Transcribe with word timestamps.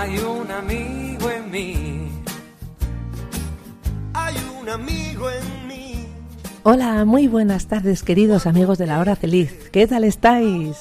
Hay 0.00 0.16
un 0.16 0.50
amigo 0.50 1.30
en 1.30 1.50
mí. 1.50 2.08
Hay 4.14 4.34
un 4.58 4.66
amigo 4.66 5.28
en 5.30 5.68
mí. 5.68 6.06
Hola, 6.62 7.04
muy 7.04 7.28
buenas 7.28 7.66
tardes 7.66 8.02
queridos 8.02 8.46
amigos 8.46 8.78
de 8.78 8.86
la 8.86 8.98
hora 8.98 9.14
feliz. 9.14 9.68
¿Qué 9.70 9.86
tal 9.86 10.04
estáis? 10.04 10.78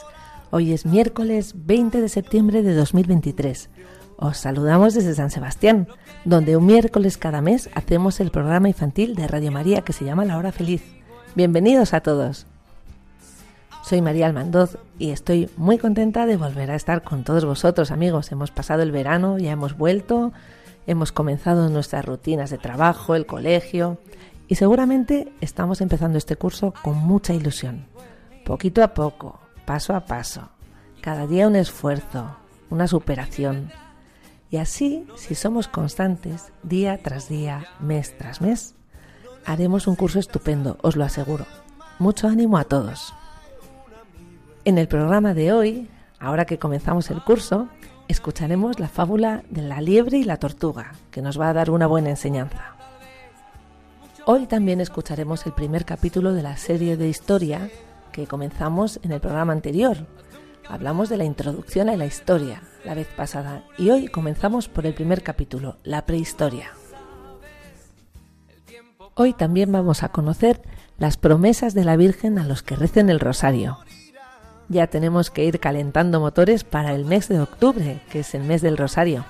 Hoy 0.52 0.72
es 0.72 0.86
miércoles 0.86 1.52
20 1.54 2.00
de 2.00 2.08
septiembre 2.08 2.64
de 2.64 2.74
2023. 2.74 3.70
Os 4.16 4.38
saludamos 4.38 4.94
desde 4.94 5.14
San 5.14 5.32
Sebastián, 5.32 5.90
donde 6.24 6.56
un 6.56 6.66
miércoles 6.66 7.18
cada 7.18 7.42
mes 7.42 7.70
hacemos 7.76 8.22
el 8.22 8.32
programa 8.32 8.70
infantil 8.70 9.16
de 9.16 9.28
Radio 9.28 9.52
María 9.52 9.82
que 9.82 9.92
se 9.92 10.06
llama 10.06 10.24
La 10.24 10.38
hora 10.38 10.54
feliz. 10.54 10.82
Bienvenidos 11.36 11.94
a 11.94 12.00
todos. 12.00 12.48
Soy 13.90 14.04
María 14.04 14.28
Almandoz 14.28 14.78
y 15.00 15.10
estoy 15.10 15.50
muy 15.58 15.80
contenta 15.80 16.28
de 16.28 16.38
volver 16.38 16.70
a 16.70 16.76
estar 16.76 17.02
con 17.02 17.24
todos 17.24 17.44
vosotros 17.44 17.90
amigos. 17.90 18.32
Hemos 18.32 18.52
pasado 18.52 18.84
el 18.84 18.92
verano, 18.92 19.40
ya 19.40 19.50
hemos 19.50 19.76
vuelto, 19.76 20.32
hemos 20.86 21.12
comenzado 21.12 21.70
nuestras 21.70 22.06
rutinas 22.06 22.52
de 22.52 22.60
trabajo, 22.60 23.16
el 23.16 23.26
colegio 23.26 23.98
y 24.48 24.54
seguramente 24.54 25.34
estamos 25.42 25.82
empezando 25.82 26.20
este 26.20 26.36
curso 26.36 26.72
con 26.84 26.98
mucha 26.98 27.34
ilusión. 27.34 27.88
Poquito 28.46 28.84
a 28.84 28.94
poco, 28.94 29.40
paso 29.66 29.96
a 29.96 30.06
paso, 30.06 30.50
cada 31.02 31.26
día 31.26 31.48
un 31.48 31.56
esfuerzo, 31.56 32.36
una 32.70 32.88
superación. 32.88 33.72
Y 34.52 34.58
así, 34.58 35.08
si 35.16 35.34
somos 35.34 35.68
constantes, 35.68 36.52
día 36.62 37.00
tras 37.02 37.28
día, 37.28 37.66
mes 37.80 38.16
tras 38.20 38.40
mes, 38.40 38.76
haremos 39.48 39.88
un 39.88 39.96
curso 39.96 40.20
estupendo, 40.20 40.78
os 40.84 40.96
lo 40.96 41.06
aseguro. 41.06 41.48
Mucho 41.98 42.28
ánimo 42.28 42.60
a 42.60 42.66
todos. 42.66 43.16
En 44.66 44.78
el 44.78 44.88
programa 44.88 45.34
de 45.34 45.54
hoy, 45.54 45.90
ahora 46.20 46.46
que 46.46 46.60
comenzamos 46.60 47.10
el 47.12 47.24
curso, 47.24 47.70
escucharemos 48.10 48.80
la 48.80 48.90
fábula 48.90 49.44
de 49.50 49.62
la 49.62 49.80
liebre 49.80 50.18
y 50.18 50.24
la 50.24 50.38
tortuga, 50.38 50.94
que 51.12 51.22
nos 51.22 51.40
va 51.40 51.50
a 51.50 51.54
dar 51.54 51.72
una 51.72 51.88
buena 51.88 52.10
enseñanza. 52.10 52.76
Hoy 54.26 54.48
también 54.48 54.82
escucharemos 54.82 55.46
el 55.46 55.54
primer 55.54 55.86
capítulo 55.86 56.34
de 56.34 56.44
la 56.44 56.58
serie 56.58 56.98
de 56.98 57.08
historia 57.08 57.70
que 58.12 58.28
comenzamos 58.28 59.00
en 59.02 59.14
el 59.14 59.22
programa 59.22 59.54
anterior. 59.54 59.98
Hablamos 60.68 61.08
de 61.08 61.18
la 61.18 61.24
introducción 61.24 61.90
a 61.90 61.96
la 61.96 62.06
historia 62.06 62.62
la 62.84 62.94
vez 62.94 63.08
pasada 63.08 63.64
y 63.78 63.90
hoy 63.90 64.08
comenzamos 64.10 64.68
por 64.68 64.86
el 64.86 64.94
primer 64.94 65.24
capítulo, 65.24 65.78
la 65.84 66.06
prehistoria. 66.06 66.68
Hoy 69.16 69.34
también 69.34 69.72
vamos 69.72 70.04
a 70.04 70.10
conocer 70.10 70.62
las 70.98 71.18
promesas 71.18 71.74
de 71.74 71.86
la 71.86 71.96
Virgen 71.96 72.38
a 72.38 72.46
los 72.46 72.62
que 72.62 72.76
recen 72.76 73.10
el 73.10 73.20
rosario. 73.20 73.80
Ya 74.70 74.86
tenemos 74.86 75.32
que 75.32 75.44
ir 75.44 75.60
calentando 75.60 76.20
motores 76.20 76.64
para 76.64 76.94
el 76.94 77.04
mes 77.04 77.28
de 77.28 77.42
octubre, 77.42 78.02
que 78.12 78.20
es 78.20 78.36
el 78.36 78.44
mes 78.44 78.62
del 78.62 78.78
rosario. 78.78 79.26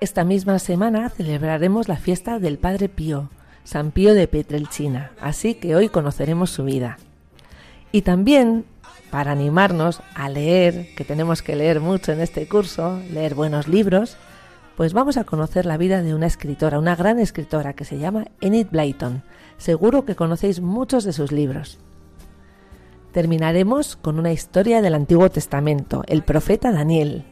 Esta 0.00 0.24
misma 0.24 0.58
semana 0.58 1.10
celebraremos 1.10 1.86
la 1.86 1.96
fiesta 1.96 2.38
del 2.38 2.56
Padre 2.56 2.88
Pío, 2.88 3.28
San 3.64 3.90
Pío 3.90 4.14
de 4.14 4.26
Petrelchina, 4.26 5.12
así 5.20 5.54
que 5.54 5.76
hoy 5.76 5.90
conoceremos 5.90 6.50
su 6.50 6.64
vida. 6.64 6.96
Y 7.92 8.02
también, 8.02 8.64
para 9.10 9.32
animarnos 9.32 10.00
a 10.14 10.30
leer, 10.30 10.94
que 10.96 11.04
tenemos 11.04 11.42
que 11.42 11.54
leer 11.54 11.80
mucho 11.80 12.12
en 12.12 12.22
este 12.22 12.48
curso, 12.48 13.02
leer 13.12 13.34
buenos 13.34 13.68
libros, 13.68 14.16
pues 14.78 14.94
vamos 14.94 15.18
a 15.18 15.24
conocer 15.24 15.66
la 15.66 15.76
vida 15.76 16.02
de 16.02 16.14
una 16.14 16.26
escritora, 16.26 16.78
una 16.78 16.96
gran 16.96 17.18
escritora 17.18 17.74
que 17.74 17.84
se 17.84 17.98
llama 17.98 18.28
Enid 18.40 18.68
Blyton. 18.70 19.24
Seguro 19.58 20.06
que 20.06 20.14
conocéis 20.14 20.60
muchos 20.60 21.04
de 21.04 21.12
sus 21.12 21.32
libros. 21.32 21.78
Terminaremos 23.12 23.96
con 23.96 24.18
una 24.18 24.32
historia 24.32 24.82
del 24.82 24.94
Antiguo 24.94 25.30
Testamento, 25.30 26.04
el 26.06 26.22
profeta 26.22 26.72
Daniel. 26.72 27.24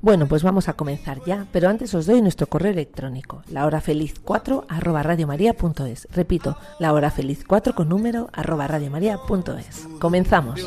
Bueno, 0.00 0.28
pues 0.28 0.44
vamos 0.44 0.68
a 0.68 0.74
comenzar 0.74 1.20
ya, 1.26 1.46
pero 1.52 1.68
antes 1.68 1.92
os 1.94 2.06
doy 2.06 2.22
nuestro 2.22 2.46
correo 2.46 2.70
electrónico, 2.70 3.42
lahorafeliz4 3.50 4.66
arroba 4.68 5.02
radiomaria.es. 5.02 6.06
Repito, 6.12 6.56
lahorafeliz4 6.78 7.74
con 7.74 7.88
número 7.88 8.30
arroba 8.32 8.68
radiomaria.es. 8.68 9.88
Comenzamos. 9.98 10.60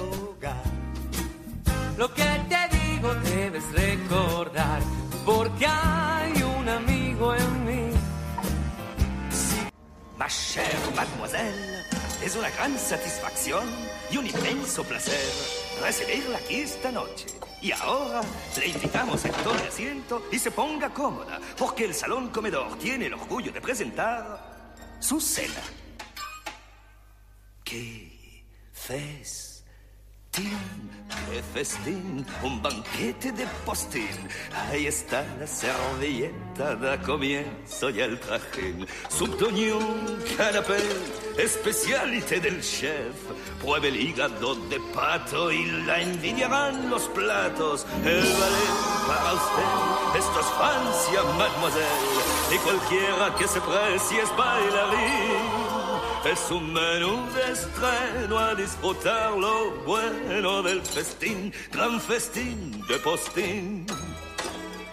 Lo 1.97 2.13
que 2.13 2.23
te 2.49 2.77
digo 2.77 3.13
debes 3.15 3.63
recordar, 3.71 4.81
porque 5.25 5.65
hay 5.65 6.33
un 6.59 6.67
amigo 6.67 7.33
en 7.33 7.65
mí. 7.65 7.89
Ma 10.19 10.27
chère 10.27 10.75
mademoiselle, 10.97 11.85
es 12.29 12.35
una 12.35 12.49
gran 12.51 12.77
satisfacción 12.77 13.67
y 14.11 14.17
un 14.17 14.27
inmenso 14.27 14.83
placer 14.83 15.19
recibirla 15.81 16.37
aquí 16.37 16.61
esta 16.61 16.91
noche. 16.91 17.25
Y 17.59 17.71
ahora 17.71 18.21
le 18.55 18.67
invitamos 18.67 19.25
a 19.25 19.29
que 19.29 19.41
tome 19.41 19.61
asiento 19.63 20.23
y 20.31 20.37
se 20.37 20.51
ponga 20.51 20.93
cómoda, 20.93 21.39
porque 21.57 21.85
el 21.85 21.95
salón 21.95 22.29
comedor 22.29 22.77
tiene 22.77 23.07
el 23.07 23.15
orgullo 23.15 23.51
de 23.51 23.61
presentar 23.61 24.75
su 24.99 25.19
cena. 25.19 25.61
¡Qué 27.63 28.45
festín! 28.73 29.48
¡Qué 30.31 31.41
festín! 31.53 32.25
Un 32.43 32.61
banquete 32.61 33.31
de 33.31 33.45
postín. 33.65 34.07
Ahí 34.53 34.85
está 34.85 35.25
la 35.39 35.47
servilleta, 35.47 36.75
da 36.75 37.01
comienzo 37.01 37.89
y 37.89 37.99
el 37.99 38.19
trajín. 38.19 38.85
Subdoñón, 39.09 40.23
canapé, 40.37 40.77
especialité 41.37 42.39
del 42.39 42.61
chef. 42.61 43.15
Pruebe 43.61 43.87
el 43.87 43.97
hígado 43.97 44.55
de 44.55 44.79
pato 44.93 45.51
y 45.51 45.65
la 45.87 46.01
envidiarán 46.01 46.89
los 46.89 47.07
platos. 47.09 47.85
El 48.05 48.21
ballet 48.21 48.75
para 49.07 49.33
usted, 49.33 50.19
esto 50.19 50.39
es 50.39 50.45
Francia, 50.57 51.23
mademoiselle. 51.37 52.55
Y 52.55 52.57
cualquiera 52.59 53.35
que 53.35 53.47
se 53.47 53.59
precie 53.61 54.21
es 54.21 54.37
bailarín. 54.37 55.48
Es 56.31 56.51
un 56.51 56.73
menú 56.73 57.25
de 57.33 57.53
estreno 57.53 58.37
a 58.37 58.53
disfrutar 58.53 59.35
lo 59.35 59.71
bueno 59.83 60.61
del 60.61 60.79
festín, 60.83 61.51
gran 61.71 61.99
festín 61.99 62.85
de 62.87 62.99
postín. 62.99 63.87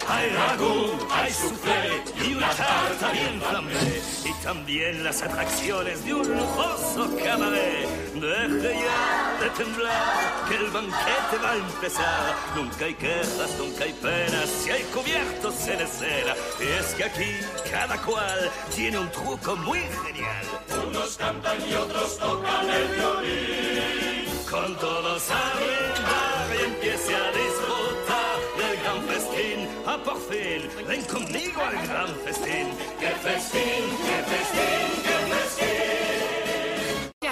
Hay 0.07 0.29
ragú, 0.31 0.97
hay 1.11 1.31
soufflé 1.31 2.01
y 2.27 2.33
una 2.33 2.49
tarta 2.49 3.11
bien 3.11 3.39
flambé. 3.39 4.01
Y 4.25 4.43
también 4.43 5.03
las 5.03 5.21
atracciones 5.21 6.03
de 6.05 6.15
un 6.15 6.27
lujoso 6.37 7.15
cabaret. 7.23 7.87
Deje 8.19 8.73
ya 8.81 9.37
de 9.39 9.49
temblar, 9.51 10.47
que 10.49 10.55
el 10.55 10.71
banquete 10.71 11.37
va 11.43 11.51
a 11.51 11.55
empezar. 11.57 12.35
Nunca 12.55 12.85
hay 12.85 12.95
quejas, 12.95 13.55
nunca 13.59 13.83
hay 13.83 13.93
penas, 13.93 14.49
si 14.49 14.71
hay 14.71 14.83
cubiertos 14.85 15.67
en 15.67 15.81
escena. 15.81 16.33
Y 16.59 16.67
es 16.79 16.95
que 16.95 17.03
aquí 17.03 17.35
cada 17.69 17.95
cual 18.01 18.49
tiene 18.75 18.97
un 18.97 19.11
truco 19.11 19.55
muy 19.57 19.81
genial. 20.03 20.45
Unos 20.87 21.15
cantan 21.17 21.57
y 21.69 21.73
otros 21.75 22.17
tocan 22.17 22.67
el 22.67 22.87
violín. 22.87 24.25
Con 24.49 24.75
todos 24.77 25.29
a 25.29 25.53
brindar 25.57 26.47
y 26.59 26.65
empiece 26.65 27.15
a 27.15 27.31
disfrutar 27.31 28.37
del 28.57 28.81
gran 28.81 29.01
festín. 29.07 29.69
Ah, 29.85 29.99
por 30.03 30.17
fin, 30.27 30.69
ven 30.87 31.03
conmigo 31.03 31.61
al 31.61 31.87
gran 31.87 32.15
festín. 32.25 32.69
¡Qué 32.99 33.09
festín, 33.21 33.83
qué 34.07 34.17
festín, 34.31 35.03
qué 35.03 35.11
festín! 35.11 35.26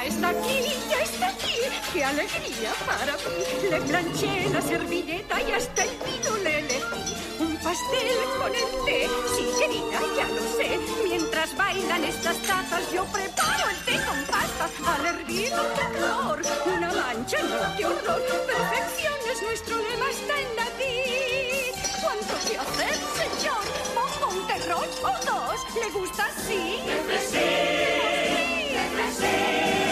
Está 0.05 0.29
aquí, 0.29 0.59
ya 0.89 0.99
está 0.99 1.27
aquí. 1.29 1.55
¡Qué 1.91 2.03
alegría 2.03 2.71
para 2.85 3.13
mí! 3.13 3.69
Le 3.69 3.81
planché 3.81 4.49
la 4.49 4.61
servilleta 4.61 5.41
y 5.41 5.51
hasta 5.51 5.83
el 5.83 5.89
vino 5.89 6.37
le 6.43 6.59
elegí. 6.59 7.15
Un 7.39 7.57
pastel 7.57 8.07
con 8.39 8.53
el 8.53 8.85
té, 8.85 9.09
sí, 9.35 9.45
querida, 9.59 9.99
ya 10.15 10.27
lo 10.27 10.41
sé. 10.57 10.79
Mientras 11.03 11.57
bailan 11.57 12.03
estas 12.03 12.37
tazas, 12.43 12.91
yo 12.93 13.03
preparo 13.05 13.69
el 13.69 13.77
té 13.85 13.99
con 14.05 14.23
pasta. 14.25 14.69
Al 14.93 15.05
hervir 15.07 15.51
un 15.53 15.71
calor, 15.75 16.41
una 16.67 16.93
mancha, 16.93 17.37
no, 17.41 17.75
qué 17.75 17.85
horror. 17.85 18.21
Perfección 18.45 19.19
es 19.31 19.41
nuestro 19.41 19.77
lema, 19.77 20.09
está 20.11 20.39
en 20.39 20.55
latín. 20.55 21.73
¿Cuánto 22.03 22.33
que 22.47 22.57
hacer, 22.57 22.95
señor? 23.21 23.63
Pongo 23.95 24.25
un 24.33 24.47
té 24.47 24.53
arroz 24.53 24.93
o 25.01 25.13
dos. 25.25 25.59
¿Le 25.81 25.89
gusta 25.99 26.25
así? 26.25 26.79
Haremos 28.77 29.84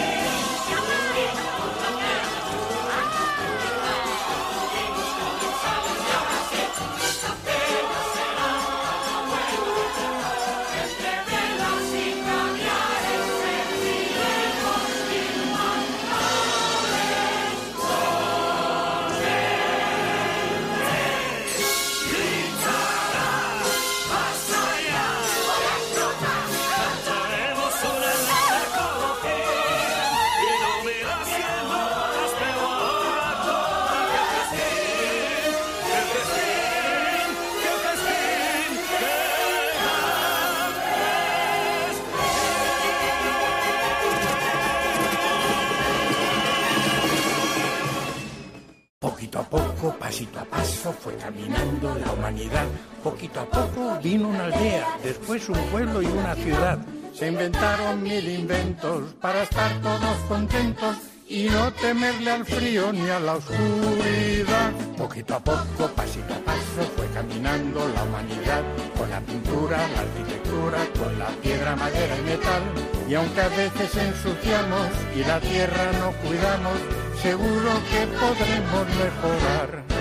Se 57.23 57.29
inventaron 57.29 58.03
mil 58.03 58.27
inventos 58.27 59.13
para 59.21 59.43
estar 59.43 59.71
todos 59.79 60.17
contentos 60.27 60.97
y 61.25 61.45
no 61.45 61.71
temerle 61.71 62.31
al 62.31 62.45
frío 62.45 62.91
ni 62.91 63.09
a 63.09 63.17
la 63.17 63.35
oscuridad. 63.35 64.73
Poquito 64.97 65.35
a 65.35 65.39
poco, 65.39 65.87
pasito 65.95 66.33
a 66.33 66.39
paso, 66.39 66.81
fue 66.97 67.07
caminando 67.13 67.87
la 67.95 68.03
humanidad 68.03 68.63
con 68.97 69.09
la 69.09 69.21
pintura, 69.21 69.77
la 69.95 70.01
arquitectura, 70.01 70.79
con 70.99 71.17
la 71.17 71.29
piedra, 71.41 71.77
madera 71.77 72.17
y 72.17 72.21
metal. 72.23 72.63
Y 73.07 73.13
aunque 73.13 73.39
a 73.39 73.47
veces 73.47 73.95
ensuciamos 73.95 74.87
y 75.15 75.23
la 75.23 75.39
tierra 75.39 75.93
no 76.01 76.11
cuidamos, 76.27 76.77
seguro 77.21 77.71
que 77.89 78.05
podremos 78.19 78.85
mejorar. 78.99 79.92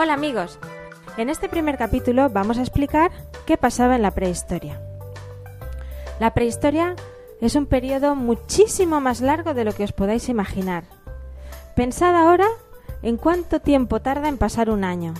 Hola 0.00 0.14
amigos, 0.14 0.60
en 1.16 1.28
este 1.28 1.48
primer 1.48 1.76
capítulo 1.76 2.30
vamos 2.30 2.58
a 2.58 2.60
explicar 2.60 3.10
qué 3.46 3.56
pasaba 3.56 3.96
en 3.96 4.02
la 4.02 4.12
prehistoria. 4.12 4.80
La 6.20 6.34
prehistoria 6.34 6.94
es 7.40 7.56
un 7.56 7.66
periodo 7.66 8.14
muchísimo 8.14 9.00
más 9.00 9.20
largo 9.20 9.54
de 9.54 9.64
lo 9.64 9.72
que 9.72 9.82
os 9.82 9.90
podáis 9.90 10.28
imaginar. 10.28 10.84
Pensad 11.74 12.14
ahora 12.14 12.46
en 13.02 13.16
cuánto 13.16 13.58
tiempo 13.58 13.98
tarda 13.98 14.28
en 14.28 14.38
pasar 14.38 14.70
un 14.70 14.84
año. 14.84 15.14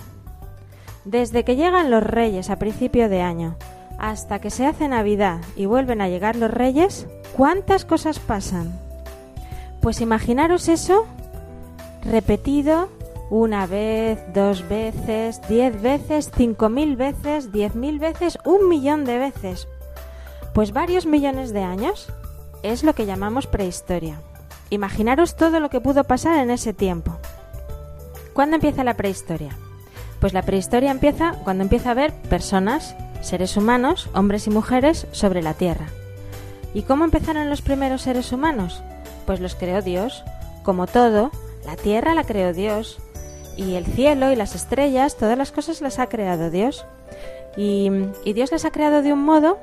Desde 1.03 1.43
que 1.43 1.57
llegan 1.57 1.91
los 1.91 2.01
reyes 2.01 2.49
a 2.49 2.57
principio 2.57 3.09
de 3.09 3.21
año 3.21 3.57
hasta 3.97 4.39
que 4.39 4.49
se 4.49 4.65
hace 4.65 4.87
Navidad 4.87 5.41
y 5.57 5.65
vuelven 5.65 5.99
a 5.99 6.07
llegar 6.07 6.37
los 6.37 6.51
reyes, 6.51 7.05
¿cuántas 7.35 7.83
cosas 7.83 8.19
pasan? 8.19 8.79
Pues 9.81 9.99
imaginaros 9.99 10.69
eso 10.69 11.05
repetido 12.01 12.87
una 13.29 13.67
vez, 13.67 14.19
dos 14.33 14.67
veces, 14.67 15.41
diez 15.47 15.79
veces, 15.81 16.31
cinco 16.35 16.69
mil 16.69 16.95
veces, 16.95 17.51
diez 17.51 17.75
mil 17.75 17.99
veces, 17.99 18.37
un 18.45 18.67
millón 18.67 19.05
de 19.05 19.19
veces. 19.19 19.67
Pues 20.53 20.71
varios 20.73 21.05
millones 21.05 21.53
de 21.53 21.63
años 21.63 22.11
es 22.63 22.83
lo 22.83 22.93
que 22.93 23.05
llamamos 23.05 23.47
prehistoria. 23.47 24.21
Imaginaros 24.71 25.35
todo 25.35 25.59
lo 25.59 25.69
que 25.69 25.81
pudo 25.81 26.03
pasar 26.03 26.39
en 26.39 26.51
ese 26.51 26.73
tiempo. 26.73 27.17
¿Cuándo 28.33 28.55
empieza 28.55 28.83
la 28.83 28.95
prehistoria? 28.95 29.55
Pues 30.19 30.33
la 30.33 30.43
prehistoria 30.43 30.91
empieza 30.91 31.33
cuando 31.43 31.63
empieza 31.63 31.89
a 31.89 31.91
haber 31.91 32.13
personas, 32.13 32.95
seres 33.21 33.57
humanos, 33.57 34.09
hombres 34.13 34.47
y 34.47 34.49
mujeres, 34.49 35.07
sobre 35.11 35.41
la 35.41 35.53
Tierra. 35.53 35.87
¿Y 36.73 36.83
cómo 36.83 37.03
empezaron 37.03 37.49
los 37.49 37.61
primeros 37.61 38.01
seres 38.01 38.31
humanos? 38.31 38.81
Pues 39.25 39.39
los 39.39 39.55
creó 39.55 39.81
Dios. 39.81 40.23
Como 40.63 40.87
todo, 40.87 41.31
la 41.65 41.75
Tierra 41.75 42.13
la 42.13 42.23
creó 42.23 42.53
Dios. 42.53 42.99
Y 43.59 43.75
el 43.75 43.85
cielo 43.85 44.31
y 44.31 44.37
las 44.37 44.55
estrellas, 44.55 45.17
todas 45.17 45.37
las 45.37 45.51
cosas 45.51 45.81
las 45.81 45.99
ha 45.99 46.07
creado 46.07 46.49
Dios. 46.49 46.85
Y, 47.57 47.91
y 48.23 48.31
Dios 48.31 48.53
las 48.53 48.63
ha 48.63 48.71
creado 48.71 49.01
de 49.01 49.11
un 49.11 49.21
modo 49.21 49.59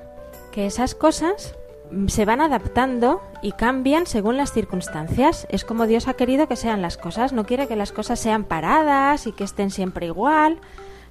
que 0.53 0.67
esas 0.67 0.95
cosas 0.95 1.55
mm, 1.91 2.09
se 2.09 2.27
van 2.27 2.43
adaptando 2.43 3.23
y 3.41 3.53
cambian 3.53 4.05
según 4.05 4.37
las 4.37 4.53
circunstancias. 4.53 5.47
Es 5.49 5.65
como 5.65 5.87
Dios 5.87 6.09
ha 6.09 6.15
querido 6.15 6.47
que 6.47 6.57
sean 6.57 6.83
las 6.83 6.99
cosas. 6.99 7.33
No 7.33 7.47
quiere 7.47 7.69
que 7.69 7.75
las 7.75 7.91
cosas 7.91 8.21
sean 8.21 8.45
paradas 8.45 9.27
y 9.27 9.33
que 9.33 9.45
estén 9.45 9.71
siempre 9.71 10.05
igual, 10.05 10.59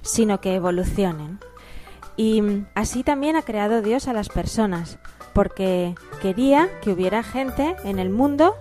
sino 0.02 0.40
que 0.40 0.54
evolucionen. 0.54 1.40
Y 2.16 2.40
mm, 2.40 2.68
así 2.76 3.02
también 3.02 3.34
ha 3.34 3.42
creado 3.42 3.82
Dios 3.82 4.06
a 4.06 4.12
las 4.12 4.28
personas, 4.28 5.00
porque 5.32 5.96
quería 6.22 6.68
que 6.82 6.92
hubiera 6.92 7.24
gente 7.24 7.74
en 7.82 7.98
el 7.98 8.10
mundo 8.10 8.54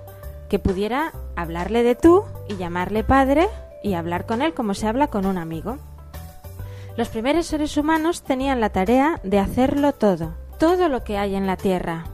que 0.50 0.58
pudiera 0.58 1.14
hablarle 1.36 1.84
de 1.84 1.94
tú 1.94 2.24
y 2.50 2.56
llamarle 2.56 3.04
padre 3.04 3.48
y 3.86 3.94
hablar 3.94 4.26
con 4.26 4.42
él 4.42 4.56
como 4.56 4.74
se 4.74 4.88
habla 4.88 5.08
con 5.08 5.28
un 5.28 5.38
amigo. 5.38 5.78
Los 6.98 7.10
primeros 7.10 7.46
seres 7.46 7.78
humanos 7.78 8.24
tenían 8.24 8.60
la 8.60 8.72
tarea 8.72 9.20
de 9.24 9.38
hacerlo 9.38 9.94
todo, 9.94 10.34
todo 10.58 10.90
lo 10.90 11.04
que 11.04 11.20
hay 11.20 11.36
en 11.36 11.46
la 11.46 11.56
Tierra. 11.56 12.06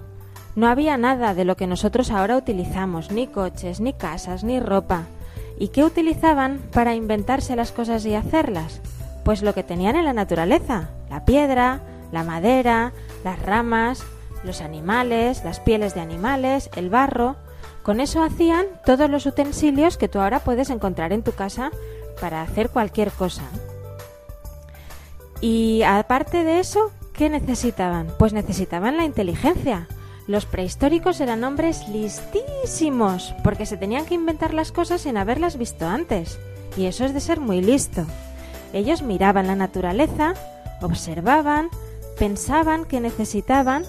No 0.58 0.68
había 0.68 0.98
nada 0.98 1.34
de 1.34 1.46
lo 1.46 1.56
que 1.56 1.68
nosotros 1.68 2.12
ahora 2.12 2.36
utilizamos, 2.36 3.10
ni 3.10 3.26
coches, 3.26 3.80
ni 3.80 3.94
casas, 3.94 4.44
ni 4.44 4.60
ropa. 4.60 5.04
¿Y 5.58 5.70
qué 5.70 5.86
utilizaban 5.86 6.60
para 6.74 6.94
inventarse 6.94 7.56
las 7.56 7.72
cosas 7.72 8.06
y 8.06 8.16
hacerlas? 8.16 8.82
Pues 9.24 9.42
lo 9.42 9.54
que 9.54 9.64
tenían 9.64 9.96
en 9.96 10.04
la 10.04 10.14
naturaleza, 10.14 10.90
la 11.10 11.24
piedra, 11.24 11.80
la 12.12 12.26
madera, 12.26 12.92
las 13.24 13.42
ramas, 13.42 14.04
los 14.44 14.60
animales, 14.60 15.46
las 15.46 15.62
pieles 15.62 15.96
de 15.96 16.02
animales, 16.02 16.70
el 16.76 16.90
barro. 16.90 17.38
Con 17.84 18.00
eso 18.00 18.24
hacían 18.24 18.66
todos 18.86 19.10
los 19.10 19.26
utensilios 19.26 19.98
que 19.98 20.08
tú 20.08 20.20
ahora 20.20 20.40
puedes 20.40 20.70
encontrar 20.70 21.14
en 21.14 21.24
tu 21.24 21.32
casa 21.32 21.72
para 22.20 22.42
hacer 22.42 22.70
cualquier 22.70 23.12
cosa. 23.12 23.44
Y 25.42 25.82
aparte 25.84 26.44
de 26.44 26.60
eso, 26.60 26.92
¿qué 27.14 27.30
necesitaban? 27.30 28.08
Pues 28.20 28.34
necesitaban 28.34 28.98
la 28.98 29.06
inteligencia. 29.06 29.88
Los 30.28 30.46
prehistóricos 30.46 31.20
eran 31.20 31.44
hombres 31.44 31.88
listísimos, 31.88 33.34
porque 33.44 33.66
se 33.66 33.78
tenían 33.78 34.06
que 34.06 34.14
inventar 34.14 34.54
las 34.54 34.72
cosas 34.72 35.02
sin 35.02 35.18
haberlas 35.18 35.58
visto 35.58 35.88
antes. 35.88 36.40
Y 36.78 36.86
eso 36.86 37.06
es 37.06 37.14
de 37.16 37.20
ser 37.20 37.40
muy 37.40 37.62
listo. 37.62 38.06
Ellos 38.72 39.02
miraban 39.02 39.48
la 39.48 39.56
naturaleza, 39.56 40.36
observaban, 40.82 41.70
pensaban 42.18 42.86
que 42.86 43.02
necesitaban, 43.02 43.84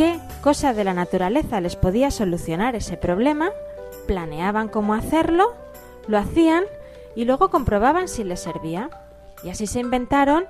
qué 0.00 0.18
cosa 0.40 0.72
de 0.72 0.82
la 0.82 0.94
naturaleza 0.94 1.60
les 1.60 1.76
podía 1.76 2.10
solucionar 2.10 2.74
ese 2.74 2.96
problema, 2.96 3.50
planeaban 4.06 4.68
cómo 4.68 4.94
hacerlo, 4.94 5.52
lo 6.06 6.16
hacían 6.16 6.64
y 7.14 7.26
luego 7.26 7.50
comprobaban 7.50 8.08
si 8.08 8.24
les 8.24 8.40
servía. 8.40 8.88
Y 9.44 9.50
así 9.50 9.66
se 9.66 9.78
inventaron 9.80 10.46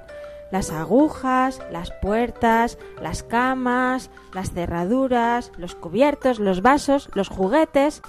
las 0.52 0.70
agujas, 0.70 1.60
las 1.72 1.90
puertas, 1.90 2.78
las 3.02 3.24
camas, 3.24 4.10
las 4.34 4.52
cerraduras, 4.52 5.50
los 5.56 5.74
cubiertos, 5.74 6.38
los 6.38 6.62
vasos, 6.62 7.10
los 7.14 7.28
juguetes. 7.28 8.02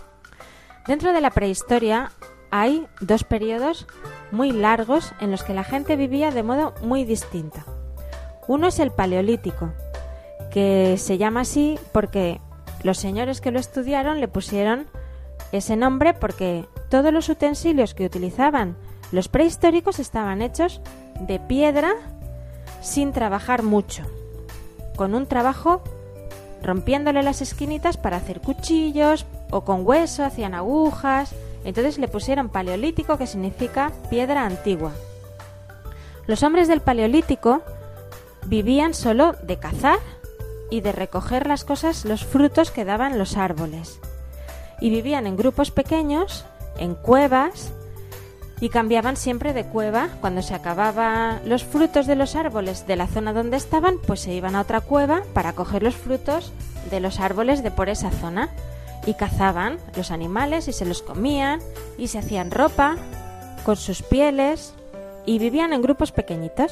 Dentro 0.86 1.12
de 1.12 1.22
la 1.22 1.32
prehistoria 1.32 2.12
hay 2.52 2.86
dos 3.00 3.24
periodos 3.24 3.88
muy 4.32 4.52
largos 4.52 5.12
en 5.20 5.32
los 5.32 5.42
que 5.42 5.56
la 5.56 5.64
gente 5.64 5.96
vivía 5.96 6.30
de 6.30 6.44
modo 6.44 6.76
muy 6.84 7.04
distinto. 7.04 7.62
Uno 8.48 8.68
es 8.68 8.78
el 8.78 8.92
paleolítico, 8.92 9.74
que 10.52 10.98
se 10.98 11.18
llama 11.18 11.42
así 11.42 11.80
porque 11.92 12.40
los 12.84 12.98
señores 12.98 13.42
que 13.42 13.52
lo 13.52 13.60
estudiaron 13.60 14.20
le 14.20 14.28
pusieron 14.28 14.88
ese 15.52 15.76
nombre 15.76 16.14
porque 16.14 16.66
todos 16.90 17.12
los 17.12 17.30
utensilios 17.30 17.94
que 17.94 18.06
utilizaban 18.06 18.76
los 19.12 19.28
prehistóricos 19.28 20.00
estaban 20.00 20.42
hechos 20.42 20.82
de 21.20 21.40
piedra 21.40 21.94
sin 22.82 23.12
trabajar 23.12 23.64
mucho, 23.64 24.04
con 24.96 25.14
un 25.14 25.28
trabajo 25.28 25.84
rompiéndole 26.64 27.24
las 27.24 27.42
esquinitas 27.42 27.98
para 27.98 28.18
hacer 28.18 28.42
cuchillos 28.42 29.26
o 29.50 29.62
con 29.62 29.86
hueso 29.86 30.24
hacían 30.24 30.54
agujas. 30.54 31.34
Entonces 31.64 31.98
le 31.98 32.08
pusieron 32.08 32.50
paleolítico 32.50 33.18
que 33.18 33.28
significa 33.28 33.92
piedra 34.10 34.46
antigua. 34.46 34.92
Los 36.28 36.44
hombres 36.44 36.68
del 36.68 36.82
paleolítico 36.82 37.62
vivían 38.46 38.94
solo 38.94 39.36
de 39.44 39.58
cazar 39.58 40.00
y 40.72 40.82
de 40.82 40.92
recoger 40.92 41.46
las 41.46 41.64
cosas, 41.64 42.06
los 42.06 42.26
frutos 42.26 42.72
que 42.72 42.86
daban 42.86 43.20
los 43.20 43.38
árboles. 43.38 44.00
Y 44.80 44.90
vivían 44.90 45.28
en 45.28 45.38
grupos 45.38 45.70
pequeños 45.70 46.46
en 46.80 46.96
cuevas 46.96 47.72
y 48.60 48.70
cambiaban 48.70 49.18
siempre 49.18 49.54
de 49.54 49.66
cueva. 49.66 50.10
Cuando 50.22 50.42
se 50.42 50.56
acababan 50.56 51.42
los 51.46 51.64
frutos 51.64 52.08
de 52.08 52.16
los 52.16 52.36
árboles 52.36 52.88
de 52.88 52.96
la 52.96 53.08
zona 53.08 53.34
donde 53.34 53.58
estaban, 53.58 54.00
pues 54.00 54.22
se 54.22 54.34
iban 54.34 54.56
a 54.56 54.62
otra 54.62 54.82
cueva 54.82 55.22
para 55.34 55.54
coger 55.54 55.84
los 55.84 55.96
frutos 55.96 56.52
de 56.90 57.00
los 57.00 57.20
árboles 57.20 57.62
de 57.62 57.70
por 57.70 57.90
esa 57.90 58.10
zona. 58.10 58.50
Y 59.06 59.16
cazaban 59.16 59.80
los 59.98 60.12
animales 60.12 60.68
y 60.68 60.74
se 60.74 60.86
los 60.86 61.02
comían 61.02 61.60
y 61.98 62.08
se 62.08 62.20
hacían 62.20 62.52
ropa 62.52 62.98
con 63.66 63.76
sus 63.76 64.04
pieles 64.04 64.74
y 65.26 65.40
vivían 65.40 65.74
en 65.74 65.82
grupos 65.82 66.12
pequeñitos. 66.12 66.72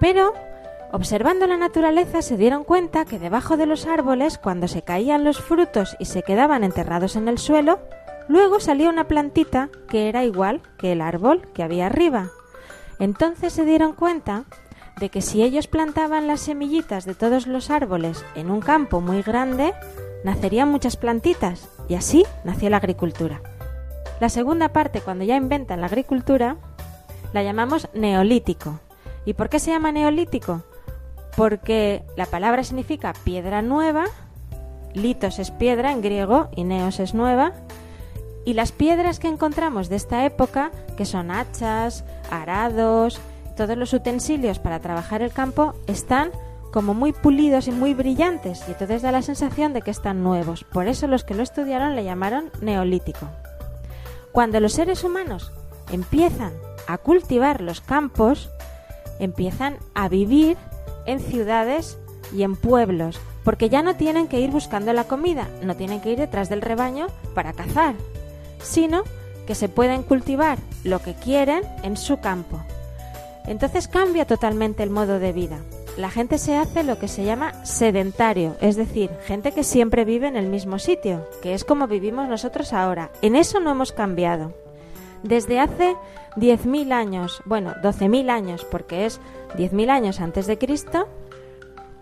Pero, 0.00 0.34
observando 0.94 1.48
la 1.48 1.56
naturaleza, 1.56 2.22
se 2.22 2.36
dieron 2.36 2.62
cuenta 2.62 3.04
que 3.04 3.18
debajo 3.18 3.56
de 3.56 3.66
los 3.66 3.84
árboles, 3.86 4.38
cuando 4.38 4.68
se 4.68 4.82
caían 4.82 5.24
los 5.24 5.40
frutos 5.40 5.96
y 5.98 6.04
se 6.04 6.22
quedaban 6.22 6.62
enterrados 6.62 7.16
en 7.16 7.26
el 7.26 7.38
suelo, 7.38 7.80
luego 8.28 8.60
salía 8.60 8.90
una 8.90 9.08
plantita 9.08 9.70
que 9.88 10.08
era 10.08 10.22
igual 10.22 10.62
que 10.78 10.92
el 10.92 11.00
árbol 11.00 11.48
que 11.52 11.64
había 11.64 11.86
arriba. 11.86 12.30
Entonces 13.00 13.52
se 13.52 13.64
dieron 13.64 13.92
cuenta 13.92 14.44
de 15.00 15.08
que 15.08 15.20
si 15.20 15.42
ellos 15.42 15.66
plantaban 15.66 16.28
las 16.28 16.42
semillitas 16.42 17.04
de 17.06 17.16
todos 17.16 17.48
los 17.48 17.70
árboles 17.70 18.24
en 18.36 18.52
un 18.52 18.60
campo 18.60 19.00
muy 19.00 19.20
grande, 19.22 19.74
nacerían 20.22 20.70
muchas 20.70 20.96
plantitas 20.96 21.68
y 21.88 21.96
así 21.96 22.24
nació 22.44 22.70
la 22.70 22.76
agricultura. 22.76 23.42
La 24.20 24.28
segunda 24.28 24.68
parte, 24.68 25.00
cuando 25.00 25.24
ya 25.24 25.34
inventan 25.34 25.80
la 25.80 25.88
agricultura, 25.88 26.56
la 27.32 27.42
llamamos 27.42 27.88
neolítico. 27.94 28.78
¿Y 29.24 29.34
por 29.34 29.48
qué 29.48 29.58
se 29.58 29.72
llama 29.72 29.90
neolítico? 29.90 30.62
Porque 31.36 32.04
la 32.16 32.26
palabra 32.26 32.64
significa 32.64 33.12
piedra 33.24 33.62
nueva, 33.62 34.06
litos 34.92 35.38
es 35.38 35.50
piedra 35.50 35.90
en 35.92 36.00
griego 36.00 36.48
y 36.54 36.64
neos 36.64 37.00
es 37.00 37.14
nueva, 37.14 37.52
y 38.44 38.52
las 38.52 38.72
piedras 38.72 39.18
que 39.18 39.28
encontramos 39.28 39.88
de 39.88 39.96
esta 39.96 40.24
época, 40.24 40.70
que 40.96 41.06
son 41.06 41.30
hachas, 41.30 42.04
arados, 42.30 43.20
todos 43.56 43.76
los 43.76 43.92
utensilios 43.92 44.58
para 44.58 44.80
trabajar 44.80 45.22
el 45.22 45.32
campo, 45.32 45.74
están 45.86 46.30
como 46.72 46.92
muy 46.92 47.12
pulidos 47.12 47.68
y 47.68 47.70
muy 47.70 47.94
brillantes 47.94 48.64
y 48.66 48.72
entonces 48.72 49.00
da 49.00 49.12
la 49.12 49.22
sensación 49.22 49.72
de 49.72 49.82
que 49.82 49.92
están 49.92 50.24
nuevos. 50.24 50.64
Por 50.64 50.88
eso 50.88 51.06
los 51.06 51.22
que 51.22 51.34
lo 51.34 51.44
estudiaron 51.44 51.94
le 51.94 52.02
llamaron 52.02 52.50
neolítico. 52.60 53.28
Cuando 54.32 54.58
los 54.58 54.72
seres 54.72 55.04
humanos 55.04 55.52
empiezan 55.92 56.52
a 56.88 56.98
cultivar 56.98 57.60
los 57.60 57.80
campos, 57.80 58.50
empiezan 59.20 59.76
a 59.94 60.08
vivir 60.08 60.56
en 61.06 61.20
ciudades 61.20 61.98
y 62.32 62.42
en 62.42 62.56
pueblos, 62.56 63.20
porque 63.44 63.68
ya 63.68 63.82
no 63.82 63.96
tienen 63.96 64.28
que 64.28 64.40
ir 64.40 64.50
buscando 64.50 64.92
la 64.92 65.04
comida, 65.04 65.48
no 65.62 65.76
tienen 65.76 66.00
que 66.00 66.12
ir 66.12 66.18
detrás 66.18 66.48
del 66.48 66.62
rebaño 66.62 67.06
para 67.34 67.52
cazar, 67.52 67.94
sino 68.62 69.04
que 69.46 69.54
se 69.54 69.68
pueden 69.68 70.02
cultivar 70.02 70.58
lo 70.84 71.00
que 71.00 71.14
quieren 71.14 71.62
en 71.82 71.96
su 71.96 72.18
campo. 72.20 72.60
Entonces 73.46 73.88
cambia 73.88 74.26
totalmente 74.26 74.82
el 74.82 74.90
modo 74.90 75.18
de 75.18 75.32
vida. 75.32 75.58
La 75.96 76.10
gente 76.10 76.38
se 76.38 76.56
hace 76.56 76.82
lo 76.82 76.98
que 76.98 77.06
se 77.06 77.24
llama 77.24 77.64
sedentario, 77.64 78.56
es 78.60 78.74
decir, 78.74 79.10
gente 79.26 79.52
que 79.52 79.62
siempre 79.62 80.04
vive 80.04 80.26
en 80.26 80.36
el 80.36 80.48
mismo 80.48 80.78
sitio, 80.78 81.28
que 81.40 81.54
es 81.54 81.64
como 81.64 81.86
vivimos 81.86 82.28
nosotros 82.28 82.72
ahora. 82.72 83.10
En 83.22 83.36
eso 83.36 83.60
no 83.60 83.70
hemos 83.70 83.92
cambiado. 83.92 84.52
Desde 85.24 85.58
hace 85.58 85.96
10.000 86.36 86.92
años, 86.92 87.42
bueno, 87.46 87.72
12.000 87.82 88.28
años, 88.28 88.66
porque 88.70 89.06
es 89.06 89.22
10.000 89.56 89.88
años 89.88 90.20
antes 90.20 90.46
de 90.46 90.58
Cristo, 90.58 91.08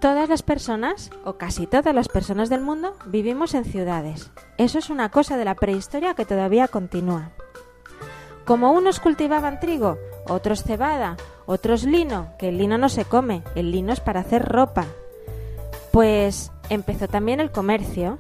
todas 0.01 0.29
las 0.29 0.43
personas, 0.43 1.13
o 1.25 1.35
casi 1.35 1.69
todas 1.69 1.95
las 1.95 2.09
personas 2.09 2.49
del 2.49 2.63
mundo, 2.63 2.97
vivimos 3.07 3.55
en 3.55 3.65
ciudades. 3.65 4.33
Eso 4.59 4.81
es 4.81 4.91
una 4.91 5.11
cosa 5.11 5.37
de 5.37 5.45
la 5.45 5.55
prehistoria 5.55 6.15
que 6.15 6.25
todavía 6.25 6.67
continúa. 6.67 7.31
Como 8.45 8.73
unos 8.73 8.99
cultivaban 8.99 9.61
trigo, 9.61 9.99
otros 10.29 10.65
cebada, 10.65 11.17
otros 11.47 11.85
lino, 11.85 12.33
que 12.41 12.49
el 12.49 12.59
lino 12.59 12.77
no 12.77 12.89
se 12.89 13.05
come, 13.05 13.45
el 13.55 13.71
lino 13.71 13.93
es 13.93 14.01
para 14.01 14.21
hacer 14.21 14.45
ropa. 14.49 14.87
Pues 15.93 16.51
empezó 16.71 17.07
también 17.07 17.39
el 17.39 17.53
comercio. 17.53 18.19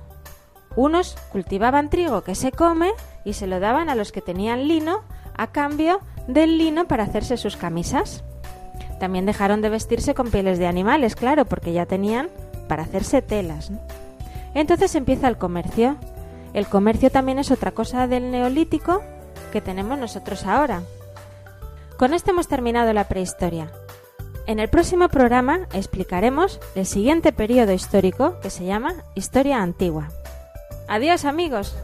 Unos 0.76 1.16
cultivaban 1.32 1.90
trigo 1.90 2.22
que 2.22 2.36
se 2.36 2.52
come 2.52 2.92
y 3.24 3.34
se 3.34 3.46
lo 3.46 3.60
daban 3.60 3.88
a 3.88 3.94
los 3.94 4.12
que 4.12 4.20
tenían 4.20 4.68
lino 4.68 5.02
a 5.36 5.48
cambio 5.48 6.00
del 6.26 6.58
lino 6.58 6.86
para 6.86 7.04
hacerse 7.04 7.36
sus 7.36 7.56
camisas. 7.56 8.24
También 9.00 9.26
dejaron 9.26 9.62
de 9.62 9.68
vestirse 9.68 10.14
con 10.14 10.30
pieles 10.30 10.58
de 10.58 10.66
animales, 10.66 11.16
claro, 11.16 11.44
porque 11.44 11.72
ya 11.72 11.86
tenían 11.86 12.28
para 12.68 12.84
hacerse 12.84 13.22
telas. 13.22 13.72
Entonces 14.54 14.94
empieza 14.94 15.28
el 15.28 15.38
comercio. 15.38 15.96
El 16.52 16.66
comercio 16.66 17.10
también 17.10 17.38
es 17.38 17.50
otra 17.50 17.72
cosa 17.72 18.06
del 18.06 18.30
neolítico 18.30 19.02
que 19.50 19.60
tenemos 19.60 19.98
nosotros 19.98 20.46
ahora. 20.46 20.82
Con 21.96 22.14
esto 22.14 22.30
hemos 22.30 22.48
terminado 22.48 22.92
la 22.92 23.08
prehistoria. 23.08 23.70
En 24.46 24.58
el 24.58 24.68
próximo 24.68 25.08
programa 25.08 25.68
explicaremos 25.72 26.60
el 26.74 26.84
siguiente 26.84 27.32
periodo 27.32 27.72
histórico 27.72 28.40
que 28.40 28.50
se 28.50 28.64
llama 28.64 29.04
Historia 29.14 29.62
Antigua. 29.62 30.08
Adiós 30.88 31.24
amigos. 31.24 31.76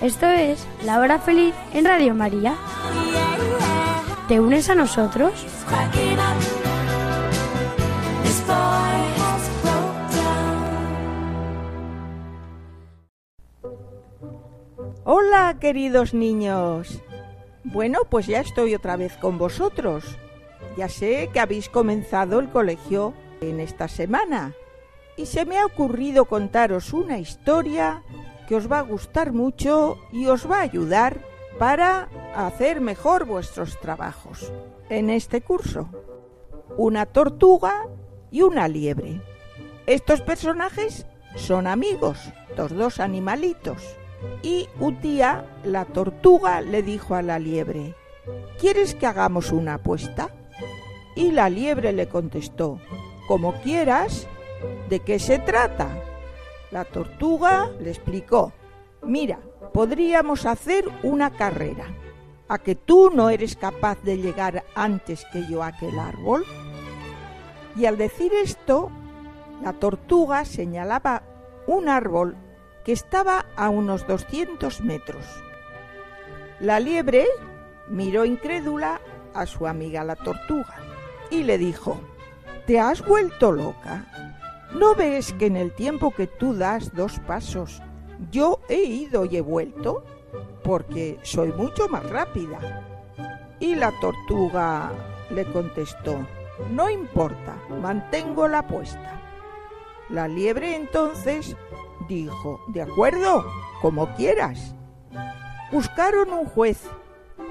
Esto 0.00 0.26
es 0.26 0.66
La 0.84 1.00
Hora 1.00 1.18
Feliz 1.18 1.54
en 1.72 1.84
Radio 1.84 2.14
María. 2.14 2.54
¿Te 4.28 4.38
unes 4.38 4.70
a 4.70 4.74
nosotros? 4.74 5.32
Hola, 15.04 15.56
queridos 15.60 16.14
niños. 16.14 17.02
Bueno, 17.64 18.00
pues 18.08 18.26
ya 18.26 18.40
estoy 18.40 18.74
otra 18.74 18.96
vez 18.96 19.16
con 19.16 19.38
vosotros. 19.38 20.04
Ya 20.76 20.88
sé 20.88 21.30
que 21.32 21.40
habéis 21.40 21.68
comenzado 21.68 22.38
el 22.38 22.48
colegio 22.50 23.14
en 23.40 23.60
esta 23.60 23.88
semana, 23.88 24.52
y 25.16 25.26
se 25.26 25.44
me 25.44 25.58
ha 25.58 25.66
ocurrido 25.66 26.26
contaros 26.26 26.92
una 26.92 27.18
historia 27.18 28.02
que 28.46 28.54
os 28.54 28.70
va 28.70 28.78
a 28.78 28.82
gustar 28.82 29.32
mucho 29.32 29.98
y 30.12 30.26
os 30.26 30.50
va 30.50 30.58
a 30.58 30.62
ayudar 30.62 31.20
para 31.58 32.08
hacer 32.34 32.80
mejor 32.80 33.24
vuestros 33.24 33.80
trabajos 33.80 34.52
en 34.88 35.10
este 35.10 35.40
curso. 35.40 35.88
Una 36.76 37.06
tortuga 37.06 37.86
y 38.30 38.42
una 38.42 38.68
liebre. 38.68 39.22
Estos 39.86 40.20
personajes 40.20 41.06
son 41.36 41.66
amigos, 41.66 42.18
los 42.56 42.72
dos 42.72 43.00
animalitos. 43.00 43.82
Y 44.42 44.68
un 44.80 45.00
día 45.00 45.46
la 45.64 45.84
tortuga 45.84 46.60
le 46.60 46.82
dijo 46.82 47.14
a 47.14 47.22
la 47.22 47.38
liebre, 47.38 47.94
¿quieres 48.58 48.94
que 48.94 49.06
hagamos 49.06 49.52
una 49.52 49.74
apuesta? 49.74 50.30
Y 51.14 51.32
la 51.32 51.48
liebre 51.48 51.92
le 51.92 52.08
contestó, 52.08 52.78
como 53.28 53.54
quieras, 53.62 54.26
¿de 54.88 55.00
qué 55.00 55.18
se 55.18 55.38
trata? 55.38 55.88
La 56.70 56.84
tortuga 56.84 57.70
le 57.80 57.90
explicó, 57.90 58.52
mira, 59.02 59.38
podríamos 59.72 60.46
hacer 60.46 60.84
una 61.02 61.30
carrera. 61.30 61.86
¿A 62.48 62.58
que 62.58 62.76
tú 62.76 63.10
no 63.12 63.28
eres 63.30 63.56
capaz 63.56 64.00
de 64.02 64.18
llegar 64.18 64.64
antes 64.74 65.24
que 65.32 65.46
yo 65.48 65.62
a 65.62 65.68
aquel 65.68 65.98
árbol? 65.98 66.44
Y 67.74 67.86
al 67.86 67.98
decir 67.98 68.32
esto, 68.32 68.90
la 69.62 69.72
tortuga 69.72 70.44
señalaba 70.44 71.22
un 71.66 71.88
árbol 71.88 72.36
que 72.84 72.92
estaba 72.92 73.46
a 73.56 73.68
unos 73.68 74.06
200 74.06 74.80
metros. 74.82 75.24
La 76.60 76.78
liebre 76.78 77.26
miró 77.88 78.24
incrédula 78.24 79.00
a 79.34 79.44
su 79.46 79.66
amiga 79.66 80.04
la 80.04 80.16
tortuga 80.16 80.76
y 81.30 81.42
le 81.42 81.58
dijo, 81.58 82.00
¿te 82.66 82.78
has 82.78 83.04
vuelto 83.04 83.52
loca? 83.52 84.06
¿No 84.72 84.94
ves 84.94 85.32
que 85.32 85.46
en 85.46 85.56
el 85.56 85.72
tiempo 85.72 86.10
que 86.10 86.26
tú 86.26 86.54
das 86.54 86.94
dos 86.94 87.18
pasos, 87.20 87.82
yo 88.30 88.60
he 88.68 88.82
ido 88.82 89.24
y 89.24 89.36
he 89.36 89.40
vuelto? 89.40 90.04
Porque 90.62 91.18
soy 91.22 91.52
mucho 91.52 91.88
más 91.88 92.08
rápida. 92.10 92.84
Y 93.60 93.74
la 93.74 93.92
tortuga 94.00 94.92
le 95.30 95.44
contestó, 95.46 96.26
no 96.70 96.90
importa, 96.90 97.56
mantengo 97.80 98.48
la 98.48 98.58
apuesta. 98.60 99.22
La 100.08 100.28
liebre 100.28 100.76
entonces 100.76 101.56
dijo, 102.08 102.60
de 102.68 102.82
acuerdo, 102.82 103.44
como 103.80 104.14
quieras. 104.14 104.74
Buscaron 105.72 106.32
un 106.32 106.46
juez 106.46 106.82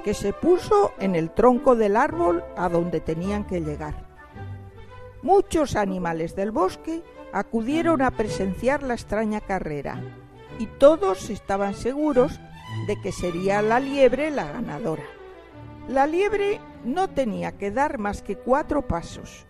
que 0.03 0.13
se 0.13 0.33
puso 0.33 0.93
en 0.99 1.15
el 1.15 1.31
tronco 1.31 1.75
del 1.75 1.97
árbol 1.97 2.43
a 2.55 2.69
donde 2.69 2.99
tenían 2.99 3.45
que 3.45 3.61
llegar. 3.61 4.04
Muchos 5.25 5.75
animales 5.75 6.35
del 6.35 6.51
bosque 6.51 7.01
acudieron 7.33 8.03
a 8.03 8.11
presenciar 8.11 8.83
la 8.83 8.93
extraña 8.93 9.41
carrera 9.41 9.99
y 10.59 10.67
todos 10.67 11.31
estaban 11.31 11.73
seguros 11.73 12.39
de 12.85 13.01
que 13.01 13.11
sería 13.11 13.63
la 13.63 13.79
liebre 13.79 14.29
la 14.29 14.51
ganadora. 14.51 15.01
La 15.87 16.05
liebre 16.05 16.61
no 16.83 17.09
tenía 17.09 17.53
que 17.53 17.71
dar 17.71 17.97
más 17.97 18.21
que 18.21 18.35
cuatro 18.35 18.83
pasos. 18.83 19.47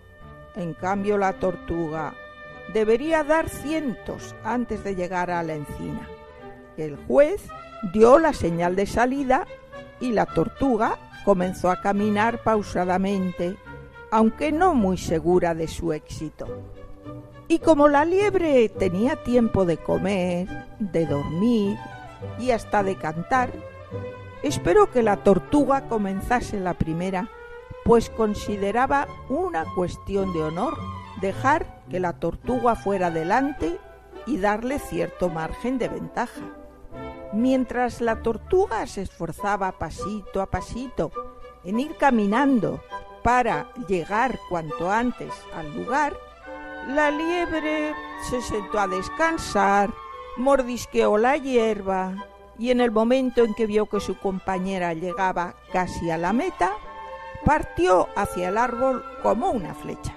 En 0.56 0.76
cambio 0.76 1.18
la 1.18 1.34
tortuga 1.40 2.14
debería 2.74 3.26
dar 3.26 3.50
cientos 3.50 4.34
antes 4.46 4.82
de 4.86 4.96
llegar 4.96 5.30
a 5.30 5.44
la 5.44 5.56
encina. 5.56 6.08
El 6.78 6.96
juez 7.06 7.50
dio 7.92 8.18
la 8.18 8.32
señal 8.32 8.78
de 8.78 8.86
salida 8.86 9.46
y 10.00 10.14
la 10.14 10.26
tortuga 10.26 10.98
comenzó 11.26 11.70
a 11.70 11.82
caminar 11.82 12.42
pausadamente, 12.44 13.58
aunque 14.16 14.54
no 14.54 14.74
muy 14.74 14.98
segura 14.98 15.54
de 15.54 15.68
su 15.68 15.92
éxito. 15.92 16.48
Y 17.50 17.60
como 17.60 17.90
la 17.90 18.06
liebre 18.06 18.70
tenía 18.70 19.22
tiempo 19.22 19.66
de 19.66 19.76
comer, 19.76 20.48
de 20.80 21.06
dormir 21.06 21.78
y 22.40 22.52
hasta 22.52 22.82
de 22.82 22.96
cantar, 22.96 23.50
esperó 24.42 24.90
que 24.90 25.04
la 25.04 25.18
tortuga 25.18 25.90
comenzase 25.90 26.62
la 26.62 26.76
primera, 26.76 27.30
pues 27.84 28.10
consideraba 28.10 29.10
una 29.28 29.66
cuestión 29.76 30.32
de 30.32 30.44
honor 30.44 30.78
dejar 31.20 31.84
que 31.90 32.00
la 32.00 32.14
tortuga 32.14 32.76
fuera 32.78 33.12
delante 33.12 33.78
y 34.26 34.38
darle 34.38 34.80
cierto 34.80 35.28
margen 35.28 35.78
de 35.78 35.90
ventaja. 35.90 36.42
Mientras 37.34 38.00
la 38.00 38.22
tortuga 38.22 38.88
se 38.88 39.02
esforzaba 39.02 39.74
pasito 39.74 40.42
a 40.42 40.46
pasito 40.46 41.12
en 41.66 41.82
ir 41.82 41.98
caminando 41.98 42.80
para 43.26 43.66
llegar 43.88 44.38
cuanto 44.50 44.92
antes 44.92 45.34
al 45.56 45.76
lugar, 45.76 46.16
la 46.90 47.10
liebre 47.10 47.96
se 48.30 48.40
sentó 48.40 48.80
a 48.80 48.88
descansar, 48.88 49.90
mordisqueó 50.38 51.18
la 51.18 51.36
hierba 51.36 52.14
y 52.60 52.70
en 52.70 52.82
el 52.82 52.92
momento 52.92 53.44
en 53.44 53.56
que 53.56 53.66
vio 53.66 53.88
que 53.88 54.00
su 54.00 54.16
compañera 54.20 54.94
llegaba 54.94 55.56
casi 55.74 56.12
a 56.12 56.20
la 56.20 56.34
meta, 56.34 56.74
partió 57.44 58.10
hacia 58.16 58.50
el 58.50 58.60
árbol 58.60 59.04
como 59.24 59.50
una 59.50 59.74
flecha. 59.74 60.14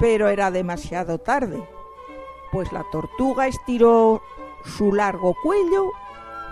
Pero 0.00 0.26
era 0.26 0.50
demasiado 0.50 1.18
tarde, 1.18 1.62
pues 2.50 2.72
la 2.72 2.84
tortuga 2.90 3.46
estiró 3.46 4.20
su 4.64 4.92
largo 4.92 5.36
cuello 5.44 5.92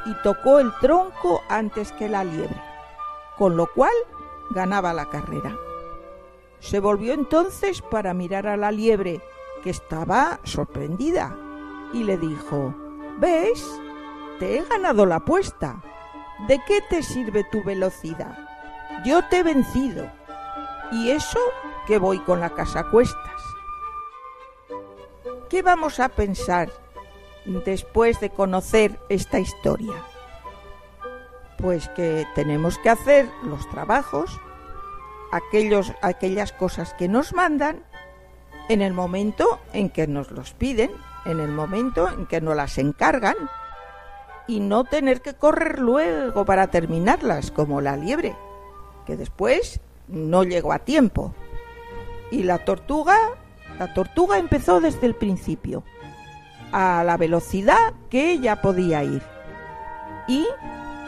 y 0.07 0.15
tocó 0.23 0.61
el 0.61 0.73
tronco 0.81 1.43
antes 1.49 1.91
que 1.91 2.09
la 2.09 2.23
liebre, 2.23 2.63
con 3.37 3.57
lo 3.57 3.67
cual 3.75 3.91
ganaba 4.51 4.93
la 4.93 5.09
carrera. 5.09 5.57
Se 6.61 6.81
volvió 6.81 7.13
entonces 7.13 7.83
para 7.83 8.15
mirar 8.15 8.47
a 8.47 8.57
la 8.57 8.71
liebre, 8.71 9.23
que 9.63 9.71
estaba 9.71 10.41
sorprendida, 10.45 11.37
y 11.93 12.05
le 12.05 12.17
dijo, 12.17 12.75
¿ves? 13.19 13.67
Te 14.39 14.59
he 14.59 14.65
ganado 14.65 15.07
la 15.07 15.17
apuesta. 15.17 15.83
¿De 16.47 16.61
qué 16.67 16.81
te 16.89 17.03
sirve 17.03 17.45
tu 17.51 17.63
velocidad? 17.65 18.39
Yo 19.05 19.25
te 19.29 19.39
he 19.39 19.43
vencido. 19.43 20.11
Y 20.93 21.11
eso 21.11 21.41
que 21.87 21.99
voy 21.99 22.21
con 22.21 22.41
la 22.41 22.51
casa 22.51 22.81
a 22.81 22.91
cuestas. 22.91 23.43
¿Qué 25.49 25.63
vamos 25.63 25.99
a 25.99 26.09
pensar 26.09 26.71
después 27.65 28.21
de 28.21 28.31
conocer 28.31 29.01
esta 29.09 29.39
historia? 29.39 29.95
Pues 31.59 31.89
que 31.91 32.27
tenemos 32.35 32.79
que 32.79 32.89
hacer 32.89 33.29
los 33.43 33.69
trabajos, 33.69 34.41
aquellos, 35.33 35.93
aquellas 36.03 36.53
cosas 36.53 36.95
que 36.95 37.09
nos 37.09 37.35
mandan, 37.35 37.85
en 38.69 38.81
el 38.81 38.93
momento 38.93 39.59
en 39.73 39.91
que 39.91 40.07
nos 40.07 40.31
los 40.31 40.53
piden, 40.53 40.91
en 41.25 41.41
el 41.41 41.51
momento 41.51 42.09
en 42.09 42.27
que 42.27 42.41
nos 42.41 42.55
las 42.57 42.79
encargan, 42.79 43.37
y 44.47 44.61
no 44.61 44.85
tener 44.85 45.21
que 45.21 45.35
correr 45.35 45.79
luego 45.79 46.45
para 46.45 46.69
terminarlas, 46.69 47.51
como 47.51 47.81
la 47.81 47.97
liebre, 47.97 48.35
que 49.05 49.17
después 49.17 49.81
no 50.09 50.45
llegó 50.45 50.73
a 50.73 50.79
tiempo. 50.79 51.35
Y 52.31 52.45
la 52.45 52.65
tortuga, 52.65 53.17
la 53.79 53.93
tortuga 53.95 54.39
empezó 54.39 54.81
desde 54.81 55.07
el 55.07 55.15
principio, 55.15 55.83
a 56.73 57.03
la 57.05 57.17
velocidad 57.17 57.95
que 58.11 58.31
ella 58.31 58.63
podía 58.63 59.03
ir. 59.03 59.23
Y 60.27 60.47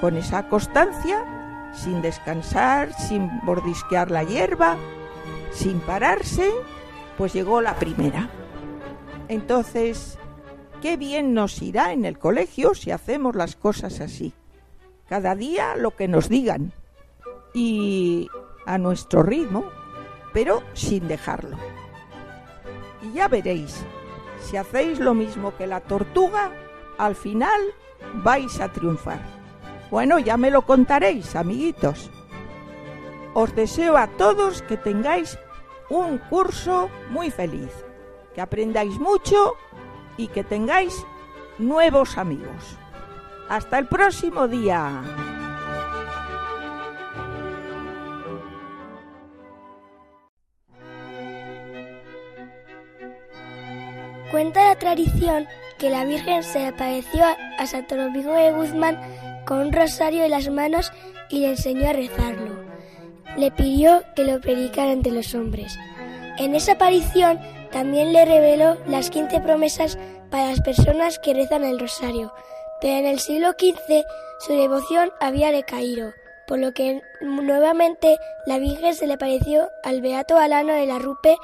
con 0.01 0.17
esa 0.17 0.49
constancia, 0.49 1.71
sin 1.75 2.03
descansar, 2.03 2.93
sin 2.95 3.31
bordisquear 3.45 4.11
la 4.11 4.25
hierba, 4.25 4.77
sin 5.53 5.81
pararse, 5.81 6.51
pues 7.17 7.33
llegó 7.33 7.61
la 7.61 7.77
primera. 7.77 8.31
Entonces, 9.29 10.19
qué 10.81 10.97
bien 10.97 11.35
nos 11.35 11.61
irá 11.63 11.93
en 11.93 12.05
el 12.05 12.19
colegio 12.19 12.75
si 12.75 12.91
hacemos 12.91 13.37
las 13.37 13.57
cosas 13.57 14.01
así. 14.01 14.33
Cada 15.09 15.35
día 15.35 15.77
lo 15.77 15.97
que 15.97 16.09
nos 16.09 16.29
digan 16.29 16.73
y 17.53 18.29
a 18.67 18.79
nuestro 18.79 19.23
ritmo, 19.23 19.65
pero 20.33 20.63
sin 20.73 21.09
dejarlo. 21.09 21.57
Y 23.03 23.13
ya 23.13 23.29
veréis, 23.29 23.85
si 24.41 24.57
hacéis 24.57 24.99
lo 24.99 25.15
mismo 25.15 25.57
que 25.57 25.67
la 25.67 25.81
tortuga, 25.81 26.53
al 26.99 27.17
final 27.17 27.61
vais 28.15 28.61
a 28.61 28.73
triunfar. 28.73 29.40
Bueno, 29.91 30.21
ya 30.21 30.37
me 30.37 30.51
lo 30.51 30.63
contaréis, 30.63 31.35
amiguitos. 31.35 32.11
Os 33.35 33.55
deseo 33.55 33.97
a 33.97 34.07
todos 34.07 34.63
que 34.63 34.77
tengáis 34.77 35.39
un 35.89 36.19
curso 36.19 36.89
muy 37.11 37.31
feliz, 37.31 37.73
que 38.35 38.41
aprendáis 38.41 38.99
mucho 39.01 39.57
y 40.17 40.29
que 40.29 40.45
tengáis 40.45 41.05
nuevos 41.59 42.19
amigos. 42.19 42.79
Hasta 43.49 43.79
el 43.79 43.89
próximo 43.89 44.47
día. 44.47 45.03
Cuenta 54.31 54.69
la 54.69 54.79
tradición 54.79 55.49
que 55.79 55.91
la 55.91 56.05
Virgen 56.05 56.45
se 56.45 56.69
apareció 56.69 57.25
a 57.59 57.67
Santo 57.67 57.97
Domingo 57.97 58.33
de 58.33 58.53
Guzmán 58.53 59.01
con 59.51 59.59
un 59.59 59.73
rosario 59.73 60.23
en 60.23 60.31
las 60.31 60.49
manos 60.49 60.93
y 61.29 61.41
le 61.41 61.49
enseñó 61.49 61.91
a 61.91 61.93
rezarlo. 61.93 62.55
Le 63.37 63.51
pidió 63.51 64.05
que 64.15 64.23
lo 64.23 64.41
predicara 64.41 64.93
entre 64.93 65.11
los 65.11 65.35
hombres. 65.35 65.77
En 66.39 66.55
esa 66.55 66.75
aparición 66.75 67.41
también 67.73 68.13
le 68.13 68.25
reveló 68.25 68.77
las 68.87 69.11
15 69.11 69.41
promesas 69.41 69.99
para 70.31 70.51
las 70.51 70.61
personas 70.61 71.19
que 71.19 71.35
rezan 71.35 71.65
el 71.65 71.81
rosario, 71.81 72.33
pero 72.81 72.95
en 72.95 73.07
el 73.07 73.19
siglo 73.19 73.51
XV 73.59 74.05
su 74.39 74.53
devoción 74.53 75.11
había 75.19 75.51
decaído, 75.51 76.13
por 76.47 76.61
lo 76.61 76.73
que 76.73 77.03
nuevamente 77.21 78.19
la 78.47 78.61
Virgen 78.61 78.95
se 78.95 79.09
le 79.09 79.15
apareció 79.15 79.69
al 79.83 80.01
Beato 80.01 80.39
Alano 80.39 80.75
de 80.75 80.87
la 80.87 81.01
Rupe 81.01 81.37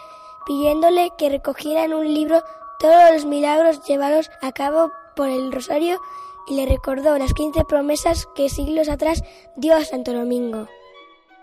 pidiéndole 0.47 1.11
que 1.19 1.29
recogiera 1.29 1.83
en 1.83 1.93
un 1.93 2.15
libro 2.15 2.45
todos 2.79 3.11
los 3.13 3.25
milagros 3.25 3.85
llevados 3.85 4.31
a 4.43 4.53
cabo 4.53 4.93
por 5.17 5.29
el 5.29 5.51
rosario 5.51 6.01
y 6.47 6.57
le 6.57 6.67
recordó 6.67 7.19
las 7.19 7.35
15 7.35 7.65
promesas 7.65 8.27
que 8.35 8.49
siglos 8.49 8.89
atrás 8.89 9.23
dio 9.57 9.75
a 9.75 9.85
Santo 9.85 10.13
Domingo. 10.13 10.69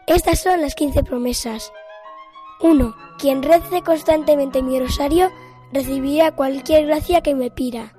Estas 0.08 0.40
son 0.40 0.62
las 0.62 0.76
15 0.76 1.04
promesas. 1.04 1.72
1. 2.62 2.96
Quien 3.20 3.44
rece 3.44 3.82
constantemente 3.82 4.62
mi 4.62 4.80
rosario 4.80 5.30
recibirá 5.72 6.34
cualquier 6.34 6.86
gracia 6.86 7.22
que 7.22 7.36
me 7.36 7.52
pida. 7.52 7.94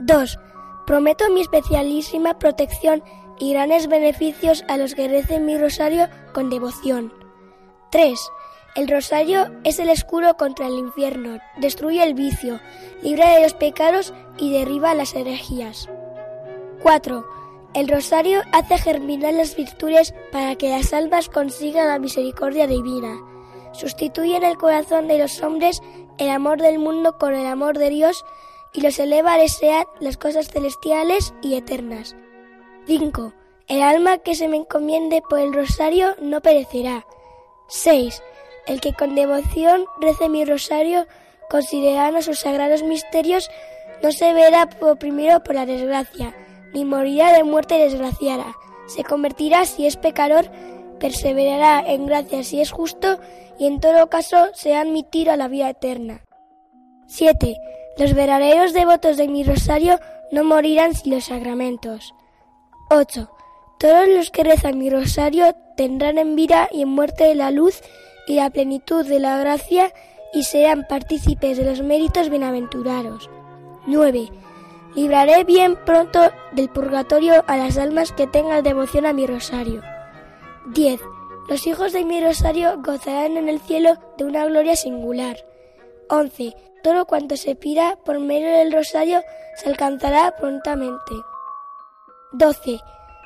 2. 0.00 0.38
Prometo 0.86 1.30
mi 1.30 1.40
especialísima 1.40 2.38
protección 2.38 3.02
y 3.38 3.52
grandes 3.52 3.88
beneficios 3.88 4.64
a 4.68 4.76
los 4.76 4.94
que 4.94 5.08
recen 5.08 5.46
mi 5.46 5.58
rosario 5.58 6.08
con 6.32 6.50
devoción. 6.50 7.12
3. 7.90 8.18
El 8.74 8.88
rosario 8.88 9.52
es 9.62 9.78
el 9.78 9.88
escudo 9.88 10.36
contra 10.36 10.66
el 10.66 10.74
infierno, 10.74 11.38
destruye 11.58 12.02
el 12.02 12.14
vicio, 12.14 12.60
libra 13.02 13.30
de 13.30 13.42
los 13.42 13.54
pecados 13.54 14.12
y 14.36 14.52
derriba 14.52 14.94
las 14.94 15.14
herejías. 15.14 15.88
4. 16.84 17.26
El 17.72 17.88
rosario 17.88 18.42
hace 18.52 18.76
germinar 18.76 19.32
las 19.32 19.56
virtudes 19.56 20.14
para 20.30 20.54
que 20.54 20.68
las 20.68 20.92
almas 20.92 21.30
consigan 21.30 21.88
la 21.88 21.98
misericordia 21.98 22.66
divina. 22.66 23.16
Sustituye 23.72 24.36
en 24.36 24.44
el 24.44 24.58
corazón 24.58 25.08
de 25.08 25.16
los 25.16 25.40
hombres 25.40 25.80
el 26.18 26.28
amor 26.28 26.60
del 26.60 26.78
mundo 26.78 27.16
con 27.16 27.34
el 27.34 27.46
amor 27.46 27.78
de 27.78 27.88
Dios 27.88 28.22
y 28.74 28.82
los 28.82 28.98
eleva 28.98 29.32
a 29.32 29.38
desear 29.38 29.86
las 29.98 30.18
cosas 30.18 30.48
celestiales 30.48 31.32
y 31.40 31.54
eternas. 31.54 32.16
5. 32.86 33.32
El 33.66 33.80
alma 33.80 34.18
que 34.18 34.34
se 34.34 34.46
me 34.46 34.58
encomiende 34.58 35.22
por 35.22 35.38
el 35.38 35.54
rosario 35.54 36.14
no 36.20 36.42
perecerá. 36.42 37.06
6. 37.68 38.22
El 38.66 38.82
que 38.82 38.92
con 38.92 39.14
devoción 39.14 39.86
rece 40.02 40.28
mi 40.28 40.44
rosario, 40.44 41.06
considerando 41.48 42.20
sus 42.20 42.40
sagrados 42.40 42.82
misterios, 42.82 43.48
no 44.02 44.12
se 44.12 44.34
verá 44.34 44.68
oprimido 44.82 45.42
por 45.42 45.54
la 45.54 45.64
desgracia, 45.64 46.34
ni 46.74 46.84
morirá 46.84 47.32
de 47.32 47.44
muerte 47.44 47.78
desgraciada. 47.78 48.56
Se 48.86 49.04
convertirá 49.04 49.64
si 49.64 49.86
es 49.86 49.96
pecador, 49.96 50.50
perseverará 51.00 51.80
en 51.86 52.06
gracia 52.06 52.42
si 52.42 52.60
es 52.60 52.70
justo, 52.70 53.18
y 53.58 53.66
en 53.66 53.80
todo 53.80 54.10
caso 54.10 54.48
se 54.52 54.74
admitido 54.74 55.32
a 55.32 55.36
la 55.36 55.48
vida 55.48 55.70
eterna. 55.70 56.22
7. 57.06 57.56
Los 57.96 58.14
verdaderos 58.14 58.72
devotos 58.72 59.16
de 59.16 59.28
mi 59.28 59.44
rosario 59.44 60.00
no 60.32 60.44
morirán 60.44 60.94
sin 60.94 61.14
los 61.14 61.24
sacramentos. 61.24 62.14
8. 62.90 63.30
Todos 63.78 64.08
los 64.08 64.30
que 64.30 64.44
rezan 64.44 64.78
mi 64.78 64.90
rosario 64.90 65.54
tendrán 65.76 66.18
en 66.18 66.34
vida 66.36 66.68
y 66.72 66.82
en 66.82 66.88
muerte 66.88 67.34
la 67.34 67.50
luz 67.50 67.80
y 68.26 68.34
la 68.34 68.50
plenitud 68.50 69.06
de 69.06 69.20
la 69.20 69.38
gracia 69.38 69.92
y 70.32 70.42
serán 70.42 70.86
partícipes 70.88 71.56
de 71.56 71.64
los 71.64 71.82
méritos 71.82 72.30
bienaventurados. 72.30 73.30
9. 73.86 74.30
Libraré 74.94 75.42
bien 75.42 75.76
pronto 75.84 76.20
del 76.52 76.68
purgatorio 76.68 77.42
a 77.48 77.56
las 77.56 77.78
almas 77.78 78.12
que 78.12 78.28
tengan 78.28 78.62
devoción 78.62 79.06
a 79.06 79.12
mi 79.12 79.26
rosario. 79.26 79.82
10. 80.66 81.00
Los 81.48 81.66
hijos 81.66 81.92
de 81.92 82.04
mi 82.04 82.22
rosario 82.22 82.80
gozarán 82.80 83.36
en 83.36 83.48
el 83.48 83.60
cielo 83.60 83.96
de 84.16 84.24
una 84.24 84.46
gloria 84.46 84.76
singular. 84.76 85.36
11. 86.08 86.54
Todo 86.82 87.06
cuanto 87.06 87.36
se 87.36 87.56
pida 87.56 87.98
por 88.04 88.20
medio 88.20 88.50
del 88.50 88.72
rosario 88.72 89.20
se 89.56 89.68
alcanzará 89.68 90.34
prontamente. 90.36 91.12
12. 92.32 92.78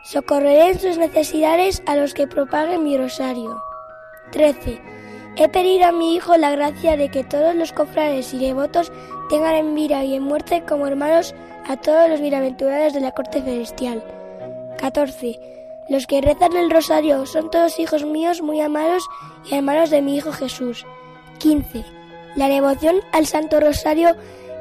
Socorreré 0.04 0.70
en 0.70 0.81
sus 0.81 0.96
necesidades 0.96 1.83
a 1.87 1.96
los 1.96 2.14
que 2.14 2.26
propaguen 2.26 2.83
mi 2.83 2.96
rosario. 2.96 3.61
13. 4.33 4.81
He 5.37 5.48
pedido 5.48 5.87
a 5.87 5.92
mi 5.92 6.14
Hijo 6.14 6.37
la 6.37 6.50
gracia 6.50 6.96
de 6.96 7.11
que 7.11 7.24
todos 7.24 7.54
los 7.54 7.72
cofrades 7.72 8.33
y 8.33 8.38
devotos 8.38 8.90
tengan 9.28 9.54
en 9.54 9.74
vida 9.74 10.02
y 10.02 10.14
en 10.14 10.22
muerte 10.22 10.64
como 10.66 10.87
hermanos 10.87 11.35
a 11.68 11.76
todos 11.76 12.09
los 12.09 12.20
bienaventurados 12.22 12.94
de 12.94 13.00
la 13.00 13.12
corte 13.12 13.42
celestial. 13.42 14.02
14. 14.78 15.38
Los 15.90 16.07
que 16.07 16.22
rezan 16.22 16.57
el 16.57 16.70
rosario 16.70 17.26
son 17.26 17.50
todos 17.50 17.78
hijos 17.78 18.04
míos 18.04 18.40
muy 18.40 18.61
amados 18.61 19.07
y 19.50 19.54
hermanos 19.54 19.90
de 19.90 20.00
mi 20.00 20.16
Hijo 20.16 20.33
Jesús. 20.33 20.87
15. 21.38 21.85
La 22.37 22.48
devoción 22.48 22.96
al 23.12 23.26
Santo 23.26 23.61
Rosario 23.61 24.16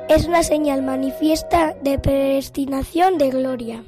es 0.10 0.26
una 0.26 0.44
señal 0.44 0.84
manifiesta 0.84 1.76
de 1.82 1.98
predestinación 1.98 3.18
de 3.18 3.30
gloria. 3.30 3.84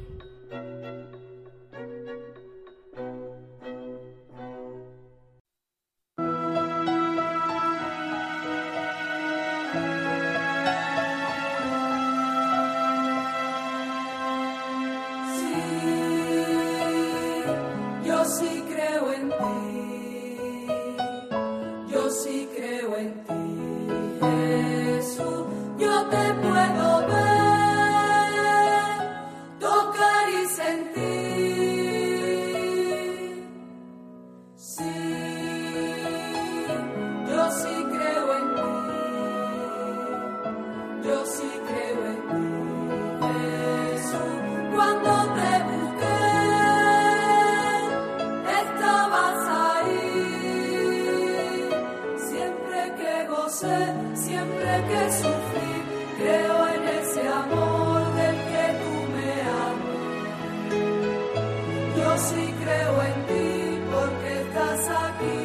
Sí 62.27 62.53
creo 62.61 63.01
en 63.01 63.17
ti 63.27 63.47
porque 63.93 64.41
estás 64.41 64.81
aquí, 65.05 65.41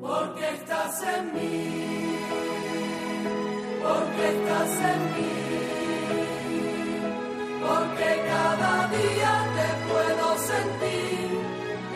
porque 0.00 0.48
estás 0.58 1.02
en 1.14 1.24
mí, 1.34 2.18
porque 3.82 4.24
estás 4.34 4.72
en 4.92 5.00
mí. 5.14 5.32
Porque 7.66 8.08
cada 8.32 8.74
día 8.96 9.32
te 9.56 9.68
puedo 9.90 10.26
sentir, 10.38 11.30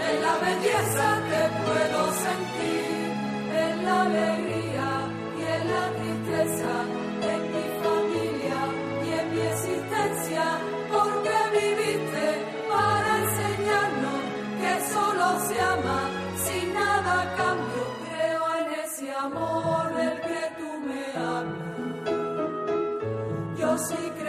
en 0.09 0.23
la 0.23 0.35
belleza 0.47 1.20
Yo 23.81 24.20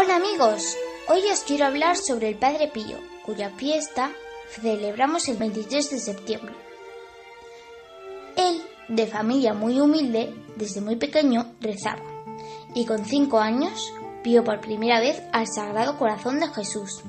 Hola 0.00 0.14
amigos, 0.14 0.76
hoy 1.08 1.22
os 1.32 1.40
quiero 1.40 1.66
hablar 1.66 1.96
sobre 1.96 2.28
el 2.28 2.36
Padre 2.36 2.68
Pío, 2.68 2.98
cuya 3.26 3.50
fiesta 3.50 4.12
celebramos 4.48 5.26
el 5.26 5.38
23 5.38 5.90
de 5.90 5.98
septiembre. 5.98 6.54
Él, 8.36 8.62
de 8.86 9.08
familia 9.08 9.54
muy 9.54 9.80
humilde, 9.80 10.32
desde 10.54 10.80
muy 10.80 10.94
pequeño 10.94 11.52
rezaba, 11.60 12.04
y 12.76 12.86
con 12.86 13.06
cinco 13.06 13.40
años 13.40 13.92
vio 14.22 14.44
por 14.44 14.60
primera 14.60 15.00
vez 15.00 15.20
al 15.32 15.48
Sagrado 15.48 15.98
Corazón 15.98 16.38
de 16.38 16.46
Jesús. 16.46 17.02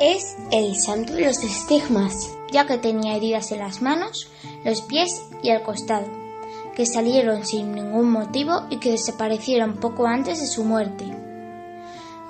Es 0.00 0.38
el 0.52 0.76
santo 0.76 1.12
de 1.12 1.26
los 1.26 1.44
estigmas, 1.44 2.14
ya 2.50 2.66
que 2.66 2.78
tenía 2.78 3.14
heridas 3.14 3.52
en 3.52 3.58
las 3.58 3.82
manos, 3.82 4.30
los 4.64 4.80
pies 4.80 5.20
y 5.42 5.50
el 5.50 5.62
costado, 5.62 6.08
que 6.74 6.86
salieron 6.86 7.44
sin 7.44 7.74
ningún 7.74 8.10
motivo 8.10 8.68
y 8.70 8.78
que 8.78 8.92
desaparecieron 8.92 9.76
poco 9.76 10.06
antes 10.06 10.40
de 10.40 10.46
su 10.46 10.64
muerte. 10.64 11.19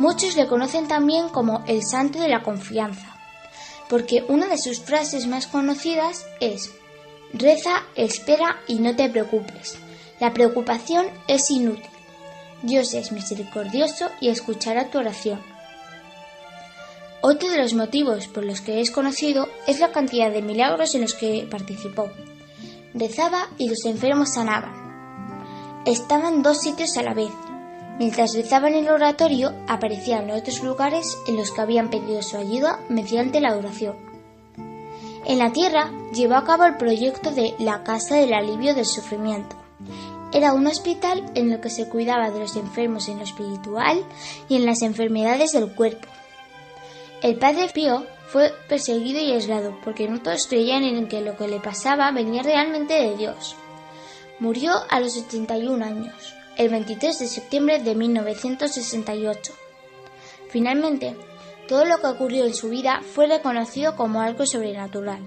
Muchos 0.01 0.35
le 0.35 0.47
conocen 0.47 0.89
también 0.89 1.29
como 1.29 1.63
el 1.67 1.83
santo 1.85 2.19
de 2.21 2.29
la 2.31 2.43
confianza, 2.43 3.19
porque 3.91 4.25
una 4.29 4.47
de 4.47 4.57
sus 4.57 4.81
frases 4.81 5.27
más 5.27 5.47
conocidas 5.47 6.25
es 6.41 6.71
Reza, 7.35 7.83
espera 7.97 8.57
y 8.67 8.77
no 8.77 8.97
te 8.97 9.11
preocupes. 9.11 9.77
La 10.19 10.33
preocupación 10.33 11.07
es 11.29 11.51
inútil. 11.51 11.85
Dios 12.63 12.95
es 12.95 13.13
misericordioso 13.13 14.09
y 14.23 14.31
escuchará 14.31 14.91
tu 14.91 14.97
oración. 14.97 15.39
Otro 17.21 17.51
de 17.51 17.59
los 17.59 17.75
motivos 17.75 18.27
por 18.27 18.47
los 18.47 18.63
que 18.63 18.81
es 18.81 18.91
conocido 18.91 19.49
es 19.67 19.81
la 19.81 19.93
cantidad 19.93 20.31
de 20.31 20.41
milagros 20.41 20.95
en 20.95 21.03
los 21.03 21.13
que 21.13 21.47
participó. 21.51 22.11
Rezaba 22.95 23.51
y 23.59 23.69
los 23.69 23.85
enfermos 23.85 24.33
sanaban. 24.33 25.83
Estaba 25.85 26.31
en 26.31 26.43
dos 26.43 26.63
sitios 26.63 26.97
a 26.97 27.03
la 27.03 27.13
vez. 27.13 27.31
Mientras 28.01 28.35
rezaba 28.35 28.69
en 28.69 28.77
el 28.77 28.89
oratorio, 28.89 29.53
aparecían 29.69 30.31
otros 30.31 30.63
lugares 30.63 31.19
en 31.29 31.37
los 31.37 31.51
que 31.51 31.61
habían 31.61 31.91
pedido 31.91 32.23
su 32.23 32.39
ayuda 32.39 32.81
mediante 32.89 33.43
la 33.43 33.55
oración. 33.55 33.95
En 35.27 35.39
la 35.39 35.53
tierra 35.53 35.91
llevó 36.15 36.37
a 36.37 36.45
cabo 36.45 36.65
el 36.65 36.79
proyecto 36.79 37.31
de 37.31 37.55
la 37.59 37.85
Casa 37.85 38.15
del 38.15 38.33
Alivio 38.33 38.75
del 38.75 38.87
Sufrimiento. 38.87 39.55
Era 40.33 40.55
un 40.55 40.67
hospital 40.67 41.31
en 41.35 41.53
el 41.53 41.61
que 41.61 41.69
se 41.69 41.91
cuidaba 41.91 42.31
de 42.31 42.41
los 42.41 42.57
enfermos 42.57 43.07
en 43.09 43.19
lo 43.19 43.25
espiritual 43.25 44.03
y 44.49 44.57
en 44.57 44.65
las 44.65 44.81
enfermedades 44.81 45.53
del 45.53 45.71
cuerpo. 45.71 46.09
El 47.21 47.37
padre 47.37 47.69
Pío 47.69 48.07
fue 48.29 48.51
perseguido 48.67 49.21
y 49.21 49.33
aislado 49.33 49.77
porque 49.85 50.09
no 50.09 50.23
todos 50.23 50.47
creían 50.47 50.85
en 50.85 51.07
que 51.07 51.21
lo 51.21 51.37
que 51.37 51.49
le 51.49 51.61
pasaba 51.61 52.11
venía 52.13 52.43
realmente 52.43 52.95
de 52.95 53.15
Dios. 53.19 53.57
Murió 54.39 54.73
a 54.89 55.01
los 55.01 55.19
81 55.19 55.85
años, 55.85 56.40
el 56.61 56.69
23 56.69 57.19
de 57.19 57.27
septiembre 57.27 57.79
de 57.83 57.95
1968. 57.95 59.53
Finalmente, 60.51 61.17
todo 61.67 61.87
lo 61.87 61.97
que 62.01 62.09
ocurrió 62.09 62.45
en 62.45 62.53
su 62.53 62.69
vida 62.69 63.01
fue 63.15 63.29
reconocido 63.29 63.97
como 63.97 64.21
algo 64.21 64.45
sobrenatural 64.45 65.21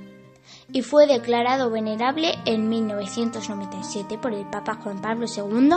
y 0.72 0.84
fue 0.84 1.08
declarado 1.08 1.72
venerable 1.72 2.36
en 2.46 2.70
1997 2.70 4.20
por 4.20 4.32
el 4.32 4.48
Papa 4.48 4.76
Juan 4.76 5.02
Pablo 5.02 5.26
II, 5.26 5.72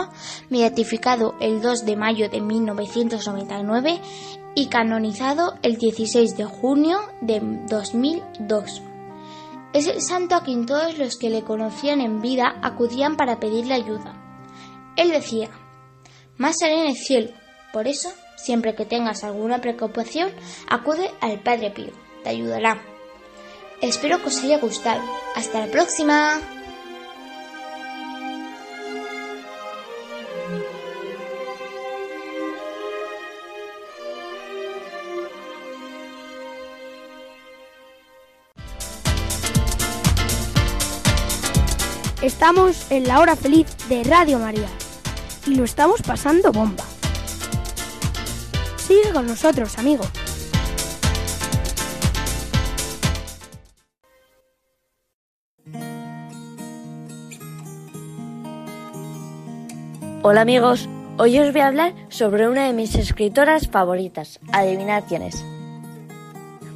beatificado 0.51 1.33
el 1.39 1.59
2 1.59 1.85
de 1.85 1.95
mayo 1.95 2.29
de 2.29 2.39
1999 2.39 3.99
y 4.53 4.67
canonizado 4.67 5.55
el 5.63 5.77
16 5.77 6.37
de 6.37 6.45
junio 6.45 6.99
de 7.21 7.41
2002. 7.67 8.83
Es 9.73 9.87
el 9.87 10.03
santo 10.03 10.35
a 10.35 10.43
quien 10.43 10.67
todos 10.67 10.99
los 10.99 11.17
que 11.17 11.31
le 11.31 11.41
conocían 11.41 11.99
en 11.99 12.21
vida 12.21 12.59
acudían 12.61 13.17
para 13.17 13.39
pedirle 13.39 13.73
ayuda. 13.73 14.16
Él 14.97 15.11
decía, 15.11 15.49
más 16.37 16.61
haré 16.63 16.81
en 16.81 16.87
el 16.87 16.97
cielo, 16.97 17.29
por 17.71 17.87
eso, 17.87 18.11
siempre 18.35 18.75
que 18.75 18.85
tengas 18.85 19.23
alguna 19.23 19.61
preocupación, 19.61 20.31
acude 20.67 21.11
al 21.21 21.39
Padre 21.41 21.69
Pío, 21.69 21.91
te 22.23 22.29
ayudará. 22.29 22.81
Espero 23.79 24.19
que 24.19 24.29
os 24.29 24.43
haya 24.43 24.57
gustado. 24.57 25.01
Hasta 25.35 25.59
la 25.59 25.71
próxima. 25.71 26.41
Estamos 42.23 42.89
en 42.91 43.07
la 43.07 43.19
hora 43.19 43.35
feliz 43.35 43.67
de 43.89 44.03
Radio 44.03 44.39
María 44.39 44.67
y 45.47 45.55
lo 45.55 45.63
estamos 45.63 46.01
pasando 46.01 46.51
bomba. 46.51 46.83
Sigue 48.77 49.11
con 49.13 49.27
nosotros, 49.27 49.77
amigo. 49.77 50.03
Hola 60.23 60.41
amigos, 60.41 60.89
hoy 61.17 61.39
os 61.39 61.53
voy 61.53 61.61
a 61.61 61.67
hablar 61.67 61.93
sobre 62.09 62.49
una 62.49 62.67
de 62.67 62.73
mis 62.73 62.95
escritoras 62.95 63.69
favoritas. 63.69 64.39
Adivinad 64.51 65.05
quién 65.07 65.21
es. 65.21 65.41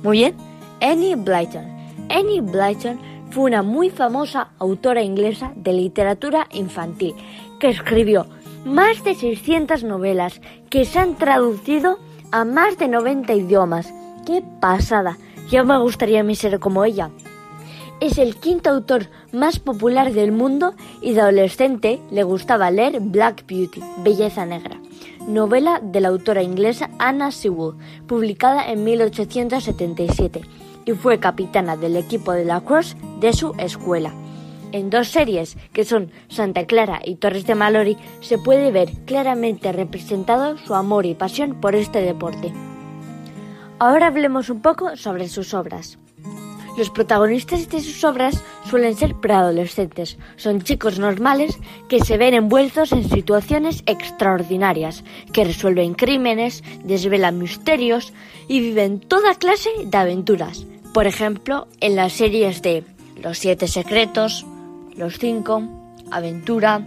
Muy 0.03 0.19
bien, 0.19 0.35
Annie 0.79 1.15
Blyton. 1.15 1.65
Annie 2.09 2.39
Blyton 2.39 2.99
fue 3.31 3.43
una 3.43 3.61
muy 3.61 3.89
famosa 3.89 4.51
autora 4.57 5.01
inglesa 5.01 5.51
de 5.55 5.73
literatura 5.73 6.47
infantil 6.51 7.13
que 7.59 7.69
escribió 7.69 8.25
más 8.65 9.03
de 9.03 9.15
600 9.15 9.83
novelas 9.83 10.41
que 10.69 10.85
se 10.85 10.99
han 10.99 11.15
traducido 11.15 11.99
a 12.31 12.45
más 12.45 12.77
de 12.77 12.87
90 12.87 13.33
idiomas. 13.33 13.93
¡Qué 14.25 14.43
pasada! 14.59 15.17
Ya 15.49 15.63
me 15.63 15.77
gustaría 15.79 16.23
mí 16.23 16.35
ser 16.35 16.59
como 16.59 16.85
ella. 16.85 17.09
Es 17.99 18.17
el 18.17 18.35
quinto 18.35 18.69
autor 18.69 19.07
más 19.31 19.59
popular 19.59 20.11
del 20.13 20.31
mundo 20.31 20.73
y 21.01 21.13
de 21.13 21.21
adolescente 21.21 21.99
le 22.09 22.23
gustaba 22.23 22.71
leer 22.71 22.99
Black 22.99 23.45
Beauty, 23.47 23.81
Belleza 23.97 24.45
Negra, 24.45 24.79
novela 25.27 25.79
de 25.83 26.01
la 26.01 26.07
autora 26.07 26.41
inglesa 26.41 26.89
Anna 26.97 27.31
Sewell, 27.31 27.75
publicada 28.07 28.71
en 28.71 28.83
1877, 28.83 30.41
y 30.85 30.93
fue 30.93 31.19
capitana 31.19 31.77
del 31.77 31.95
equipo 31.95 32.31
de 32.31 32.45
la 32.45 32.61
Cross 32.61 32.97
de 33.19 33.33
su 33.33 33.53
escuela. 33.59 34.13
En 34.71 34.89
dos 34.89 35.09
series, 35.09 35.57
que 35.73 35.83
son 35.83 36.11
Santa 36.29 36.65
Clara 36.65 37.01
y 37.03 37.15
Torres 37.15 37.45
de 37.45 37.55
Mallory, 37.55 37.97
se 38.21 38.37
puede 38.37 38.71
ver 38.71 38.89
claramente 39.05 39.71
representado 39.71 40.57
su 40.57 40.75
amor 40.75 41.05
y 41.05 41.13
pasión 41.13 41.59
por 41.59 41.75
este 41.75 42.01
deporte. 42.01 42.53
Ahora 43.79 44.07
hablemos 44.07 44.49
un 44.49 44.61
poco 44.61 44.95
sobre 44.95 45.27
sus 45.27 45.53
obras. 45.53 45.97
Los 46.77 46.89
protagonistas 46.89 47.67
de 47.67 47.81
sus 47.81 48.03
obras 48.05 48.43
suelen 48.69 48.95
ser 48.95 49.15
preadolescentes. 49.15 50.17
Son 50.37 50.61
chicos 50.61 50.99
normales 50.99 51.59
que 51.89 51.99
se 51.99 52.17
ven 52.17 52.33
envueltos 52.33 52.93
en 52.93 53.09
situaciones 53.09 53.83
extraordinarias, 53.87 55.03
que 55.33 55.43
resuelven 55.43 55.95
crímenes, 55.95 56.63
desvelan 56.85 57.39
misterios 57.39 58.13
y 58.47 58.61
viven 58.61 59.01
toda 59.01 59.35
clase 59.35 59.69
de 59.83 59.97
aventuras. 59.97 60.65
Por 60.93 61.07
ejemplo, 61.07 61.67
en 61.81 61.97
las 61.97 62.13
series 62.13 62.61
de 62.61 62.85
Los 63.21 63.39
Siete 63.39 63.67
Secretos, 63.67 64.45
Los 64.95 65.17
Cinco, 65.17 65.63
Aventura, 66.11 66.81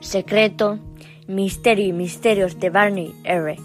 Secreto, 0.00 0.78
Misterio 1.26 1.86
y 1.86 1.92
Misterios 1.92 2.58
de 2.58 2.70
Barney 2.70 3.14
R. 3.24 3.56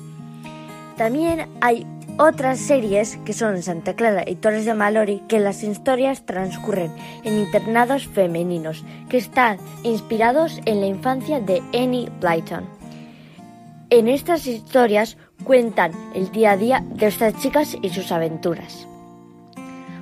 También 0.97 1.47
hay 1.61 1.85
otras 2.17 2.59
series 2.59 3.17
que 3.25 3.33
son 3.33 3.61
Santa 3.61 3.95
Clara 3.95 4.23
y 4.25 4.35
Torres 4.35 4.65
de 4.65 4.73
Mallory 4.73 5.21
que 5.27 5.39
las 5.39 5.63
historias 5.63 6.25
transcurren 6.25 6.91
en 7.23 7.39
internados 7.39 8.07
femeninos 8.07 8.83
que 9.09 9.17
están 9.17 9.57
inspirados 9.83 10.61
en 10.65 10.79
la 10.79 10.87
infancia 10.87 11.39
de 11.41 11.61
Annie 11.73 12.09
Blyton. 12.21 12.65
En 13.89 14.07
estas 14.07 14.47
historias 14.47 15.17
cuentan 15.43 15.91
el 16.13 16.31
día 16.31 16.51
a 16.51 16.57
día 16.57 16.83
de 16.87 17.07
estas 17.07 17.37
chicas 17.41 17.77
y 17.81 17.89
sus 17.89 18.11
aventuras. 18.11 18.87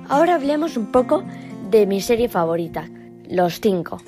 Ahora 0.08 0.36
hablemos 0.36 0.76
un 0.76 0.92
poco 0.92 1.24
de 1.70 1.86
mi 1.86 2.00
serie 2.00 2.28
favorita, 2.28 2.88
Los 3.28 3.60
Cinco. 3.60 4.00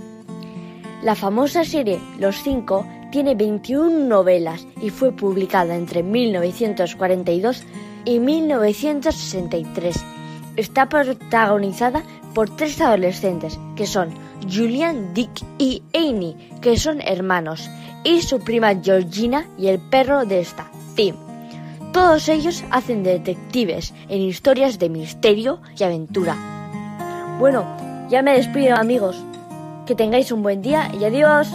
La 1.03 1.15
famosa 1.15 1.65
serie 1.65 2.01
Los 2.19 2.43
Cinco 2.43 2.87
tiene 3.11 3.35
21 3.35 4.07
novelas 4.07 4.67
y 4.81 4.91
fue 4.91 5.13
publicada 5.13 5.77
entre 5.77 6.03
1942 6.03 7.63
y 8.05 8.19
1963. 8.19 10.05
Está 10.57 10.89
protagonizada 10.89 12.03
por 12.35 12.55
tres 12.57 12.81
adolescentes, 12.81 13.59
que 13.77 13.87
son 13.87 14.11
Julian, 14.43 15.15
Dick 15.15 15.43
y 15.59 15.83
Amy, 15.95 16.37
que 16.61 16.77
son 16.77 17.01
hermanos, 17.01 17.71
y 18.05 18.23
su 18.23 18.41
prima 18.41 18.75
Georgina 18.83 19.49
y 19.59 19.69
el 19.69 19.81
perro 19.81 20.25
de 20.25 20.41
esta, 20.41 20.71
Tim. 20.95 21.15
Todos 21.93 22.29
ellos 22.29 22.63
hacen 22.71 23.03
detectives 23.03 23.95
en 24.09 24.21
historias 24.21 24.79
de 24.79 24.91
misterio 24.91 25.61
y 25.79 25.83
aventura. 25.85 26.37
Bueno, 27.39 27.65
ya 28.09 28.23
me 28.23 28.35
despido 28.35 28.77
amigos. 28.77 29.23
Que 29.87 29.95
tengáis 29.95 30.33
un 30.33 30.43
buen 30.43 30.63
día 30.63 30.91
y 30.99 31.05
adiós. 31.05 31.49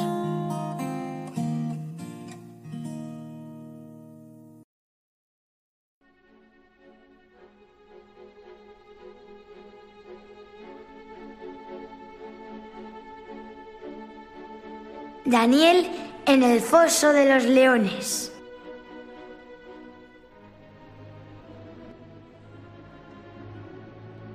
Daniel 15.26 15.88
en 16.26 16.44
el 16.44 16.60
foso 16.60 17.14
de 17.14 17.34
los 17.34 17.46
leones. 17.46 18.32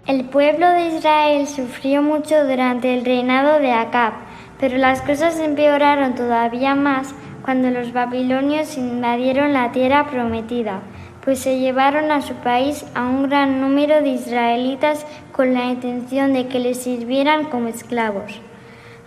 El 0.06 0.24
pueblo 0.26 0.68
de 0.68 0.96
Israel 0.96 1.48
sufrió 1.48 2.00
mucho 2.00 2.46
durante 2.46 2.94
el 2.94 3.04
reinado 3.04 3.58
de 3.58 3.72
Acab, 3.72 4.12
pero 4.60 4.78
las 4.78 5.02
cosas 5.02 5.40
empeoraron 5.40 6.14
todavía 6.14 6.76
más 6.76 7.12
cuando 7.42 7.70
los 7.70 7.92
babilonios 7.92 8.76
invadieron 8.78 9.52
la 9.52 9.72
tierra 9.72 10.06
prometida, 10.06 10.82
pues 11.24 11.40
se 11.40 11.58
llevaron 11.58 12.12
a 12.12 12.22
su 12.22 12.34
país 12.34 12.86
a 12.94 13.02
un 13.02 13.24
gran 13.28 13.60
número 13.60 14.00
de 14.00 14.10
israelitas 14.10 15.04
con 15.32 15.54
la 15.54 15.64
intención 15.64 16.32
de 16.34 16.46
que 16.46 16.60
les 16.60 16.80
sirvieran 16.80 17.46
como 17.46 17.66
esclavos. 17.66 18.40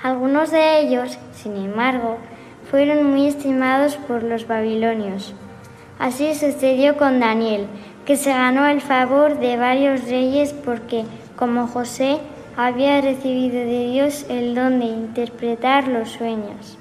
Algunos 0.03 0.51
de 0.51 0.81
ellos, 0.81 1.17
sin 1.31 1.55
embargo, 1.55 2.17
fueron 2.69 3.09
muy 3.09 3.25
estimados 3.25 3.95
por 3.95 4.21
los 4.23 4.47
babilonios. 4.47 5.33
Así 5.97 6.35
sucedió 6.35 6.97
con 6.97 7.21
Daniel, 7.21 7.67
que 8.05 8.15
se 8.17 8.31
ganó 8.31 8.67
el 8.67 8.81
favor 8.81 9.39
de 9.39 9.57
varios 9.57 10.03
reyes 10.05 10.53
porque, 10.53 11.05
como 11.35 11.67
José, 11.67 12.17
había 12.57 12.99
recibido 13.01 13.57
de 13.57 13.91
Dios 13.91 14.25
el 14.29 14.55
don 14.55 14.79
de 14.79 14.85
interpretar 14.85 15.88
los 15.88 16.09
sueños. 16.09 16.77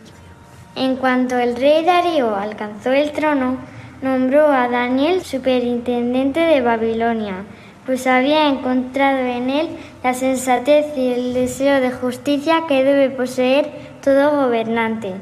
En 0.75 0.97
cuanto 0.97 1.39
el 1.39 1.57
rey 1.57 1.85
Darío 1.85 2.35
alcanzó 2.35 2.93
el 2.93 3.13
trono, 3.13 3.59
nombró 4.03 4.47
a 4.47 4.69
Daniel 4.69 5.23
superintendente 5.23 6.41
de 6.41 6.61
Babilonia, 6.61 7.45
pues 7.85 8.07
había 8.07 8.49
encontrado 8.49 9.19
en 9.19 9.51
él 9.51 9.69
la 10.03 10.15
sensatez 10.15 10.87
y 10.97 11.13
el 11.13 11.35
deseo 11.35 11.81
de 11.81 11.91
justicia 11.91 12.65
que 12.69 12.85
debe 12.85 13.11
poseer 13.11 13.71
todo 14.03 14.45
gobernante. 14.45 15.15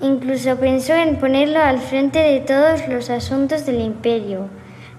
Incluso 0.00 0.56
pensó 0.56 0.94
en 0.94 1.16
ponerlo 1.16 1.60
al 1.60 1.78
frente 1.78 2.18
de 2.18 2.40
todos 2.40 2.86
los 2.88 3.10
asuntos 3.10 3.66
del 3.66 3.80
imperio 3.80 4.48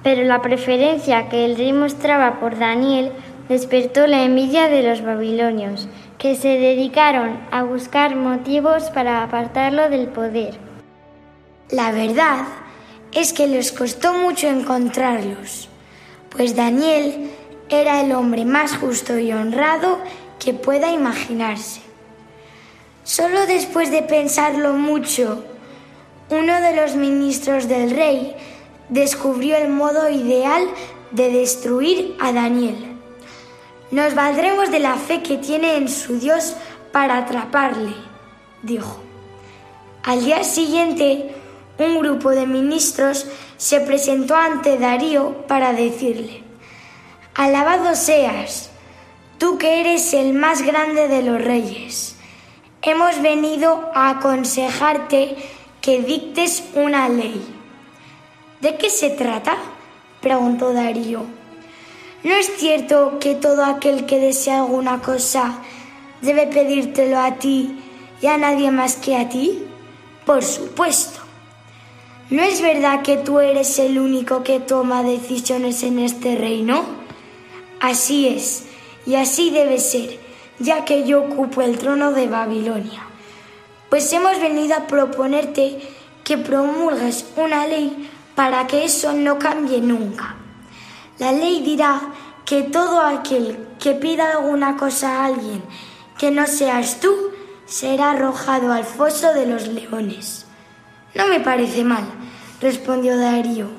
pero 0.07 0.23
la 0.23 0.41
preferencia 0.41 1.27
que 1.27 1.43
el 1.43 1.57
rey 1.57 1.73
mostraba 1.73 2.39
por 2.39 2.57
Daniel 2.57 3.11
despertó 3.49 4.07
la 4.07 4.23
envidia 4.23 4.69
de 4.69 4.81
los 4.81 5.03
babilonios, 5.03 5.89
que 6.17 6.37
se 6.37 6.47
dedicaron 6.47 7.37
a 7.51 7.63
buscar 7.63 8.15
motivos 8.15 8.83
para 8.91 9.21
apartarlo 9.21 9.89
del 9.89 10.07
poder. 10.07 10.57
La 11.71 11.91
verdad 11.91 12.45
es 13.11 13.33
que 13.33 13.47
les 13.47 13.73
costó 13.73 14.13
mucho 14.13 14.47
encontrarlos, 14.47 15.67
pues 16.29 16.55
Daniel 16.55 17.29
era 17.67 17.99
el 17.99 18.13
hombre 18.13 18.45
más 18.45 18.77
justo 18.77 19.19
y 19.19 19.33
honrado 19.33 19.99
que 20.39 20.53
pueda 20.53 20.89
imaginarse. 20.89 21.81
Solo 23.03 23.45
después 23.45 23.91
de 23.91 24.03
pensarlo 24.03 24.71
mucho, 24.71 25.43
uno 26.29 26.61
de 26.61 26.77
los 26.77 26.95
ministros 26.95 27.67
del 27.67 27.89
rey 27.91 28.37
descubrió 28.89 29.57
el 29.57 29.69
modo 29.69 30.09
ideal 30.09 30.67
de 31.11 31.31
destruir 31.31 32.15
a 32.19 32.31
Daniel. 32.31 32.95
Nos 33.91 34.15
valdremos 34.15 34.71
de 34.71 34.79
la 34.79 34.95
fe 34.95 35.21
que 35.21 35.37
tiene 35.37 35.77
en 35.77 35.87
su 35.87 36.19
Dios 36.19 36.55
para 36.91 37.17
atraparle, 37.17 37.93
dijo. 38.61 38.99
Al 40.03 40.23
día 40.23 40.43
siguiente, 40.43 41.33
un 41.79 41.99
grupo 41.99 42.31
de 42.31 42.45
ministros 42.45 43.27
se 43.57 43.79
presentó 43.81 44.35
ante 44.35 44.77
Darío 44.77 45.45
para 45.47 45.73
decirle, 45.73 46.43
Alabado 47.35 47.95
seas, 47.95 48.71
tú 49.37 49.57
que 49.57 49.79
eres 49.79 50.13
el 50.13 50.33
más 50.33 50.63
grande 50.63 51.07
de 51.07 51.21
los 51.21 51.41
reyes. 51.41 52.15
Hemos 52.81 53.21
venido 53.21 53.91
a 53.93 54.09
aconsejarte 54.09 55.35
que 55.81 56.01
dictes 56.01 56.63
una 56.73 57.09
ley 57.09 57.56
¿De 58.61 58.75
qué 58.77 58.89
se 58.89 59.11
trata? 59.11 59.55
preguntó 60.21 60.73
Darío. 60.73 61.25
¿No 62.23 62.33
es 62.33 62.51
cierto 62.57 63.19
que 63.19 63.35
todo 63.35 63.63
aquel 63.63 64.05
que 64.05 64.19
desea 64.19 64.59
alguna 64.59 65.01
cosa 65.01 65.59
debe 66.21 66.47
pedírtelo 66.47 67.19
a 67.19 67.35
ti 67.35 67.79
y 68.21 68.25
a 68.25 68.37
nadie 68.37 68.71
más 68.71 68.95
que 68.95 69.15
a 69.15 69.29
ti? 69.29 69.63
Por 70.25 70.43
supuesto. 70.43 71.19
¿No 72.31 72.41
es 72.41 72.61
verdad 72.61 73.03
que 73.03 73.17
tú 73.17 73.39
eres 73.39 73.77
el 73.79 73.99
único 73.99 74.43
que 74.43 74.59
toma 74.59 75.03
decisiones 75.03 75.83
en 75.83 75.99
este 75.99 76.35
reino? 76.35 76.83
Así 77.79 78.27
es, 78.27 78.65
y 79.05 79.15
así 79.15 79.51
debe 79.51 79.77
ser, 79.77 80.19
ya 80.57 80.83
que 80.83 81.05
yo 81.05 81.21
ocupo 81.21 81.61
el 81.61 81.77
trono 81.77 82.11
de 82.11 82.27
Babilonia. 82.27 83.07
Pues 83.89 84.11
hemos 84.11 84.41
venido 84.41 84.75
a 84.75 84.87
proponerte 84.87 85.79
que 86.23 86.37
promulgues 86.37 87.25
una 87.37 87.67
ley 87.67 88.09
para 88.37 88.67
que 88.67 88.85
eso 88.85 89.13
no 89.13 89.39
cambie 89.39 89.81
nunca. 89.81 90.35
La 91.17 91.31
ley 91.31 91.63
dirá 91.63 91.99
que 92.45 92.61
todo 92.61 93.01
aquel 93.01 93.57
que 93.79 93.95
pida 93.95 94.31
alguna 94.31 94.77
cosa 94.77 95.09
a 95.09 95.25
alguien 95.25 95.63
que 96.19 96.29
no 96.29 96.45
seas 96.45 96.99
tú 96.99 97.11
será 97.65 98.11
arrojado 98.11 98.71
al 98.71 98.83
foso 98.83 99.33
de 99.33 99.47
los 99.47 99.67
leones. 99.67 100.45
No 101.15 101.25
me 101.29 101.39
parece 101.39 101.83
mal, 101.83 102.03
respondió 102.61 103.17
Darío, 103.17 103.69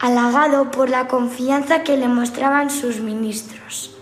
halagado 0.00 0.70
por 0.70 0.90
la 0.90 1.08
confianza 1.08 1.82
que 1.82 1.96
le 1.96 2.08
mostraban 2.08 2.68
sus 2.68 3.00
ministros. 3.00 3.96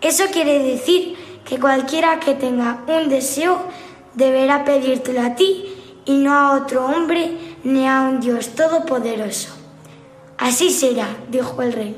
Eso 0.00 0.26
quiere 0.32 0.62
decir 0.62 1.16
que 1.44 1.58
cualquiera 1.58 2.20
que 2.20 2.34
tenga 2.34 2.84
un 2.86 3.08
deseo 3.08 3.58
deberá 4.14 4.64
pedírtelo 4.64 5.22
a 5.22 5.34
ti 5.34 5.74
y 6.04 6.18
no 6.18 6.32
a 6.32 6.54
otro 6.54 6.86
hombre 6.86 7.53
ni 7.64 7.86
a 7.86 8.02
un 8.02 8.20
Dios 8.20 8.50
todopoderoso. 8.50 9.54
Así 10.38 10.70
será, 10.70 11.08
dijo 11.30 11.62
el 11.62 11.72
rey. 11.72 11.96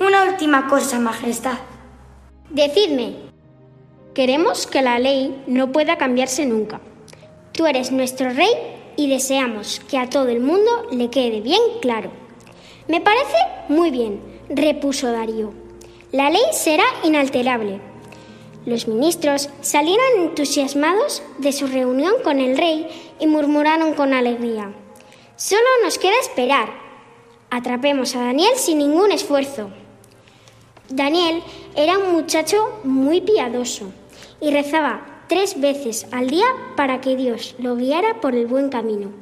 Una 0.00 0.24
última 0.24 0.66
cosa, 0.68 0.98
Majestad. 0.98 1.58
Decidme, 2.50 3.14
queremos 4.14 4.66
que 4.66 4.82
la 4.82 4.98
ley 4.98 5.44
no 5.46 5.70
pueda 5.70 5.96
cambiarse 5.96 6.44
nunca. 6.44 6.80
Tú 7.52 7.66
eres 7.66 7.92
nuestro 7.92 8.30
rey 8.30 8.50
y 8.96 9.08
deseamos 9.08 9.80
que 9.88 9.98
a 9.98 10.10
todo 10.10 10.28
el 10.28 10.40
mundo 10.40 10.70
le 10.90 11.10
quede 11.10 11.40
bien 11.40 11.60
claro. 11.80 12.10
Me 12.88 13.00
parece 13.00 13.36
muy 13.68 13.90
bien, 13.90 14.20
repuso 14.48 15.12
Darío. 15.12 15.52
La 16.10 16.28
ley 16.30 16.42
será 16.52 16.84
inalterable. 17.04 17.80
Los 18.66 18.88
ministros 18.88 19.48
salieron 19.60 20.22
entusiasmados 20.22 21.22
de 21.38 21.52
su 21.52 21.66
reunión 21.66 22.14
con 22.24 22.40
el 22.40 22.58
rey 22.58 22.88
y 23.20 23.26
murmuraron 23.26 23.94
con 23.94 24.12
alegría. 24.12 24.74
Solo 25.40 25.62
nos 25.82 25.96
queda 25.96 26.20
esperar. 26.20 26.68
Atrapemos 27.48 28.14
a 28.14 28.22
Daniel 28.26 28.52
sin 28.56 28.76
ningún 28.76 29.10
esfuerzo. 29.10 29.70
Daniel 30.90 31.42
era 31.74 31.96
un 31.96 32.12
muchacho 32.12 32.78
muy 32.84 33.22
piadoso 33.22 33.90
y 34.38 34.50
rezaba 34.50 35.24
tres 35.28 35.58
veces 35.58 36.06
al 36.12 36.28
día 36.28 36.44
para 36.76 37.00
que 37.00 37.16
Dios 37.16 37.54
lo 37.58 37.74
guiara 37.76 38.20
por 38.20 38.34
el 38.34 38.48
buen 38.48 38.68
camino. 38.68 39.12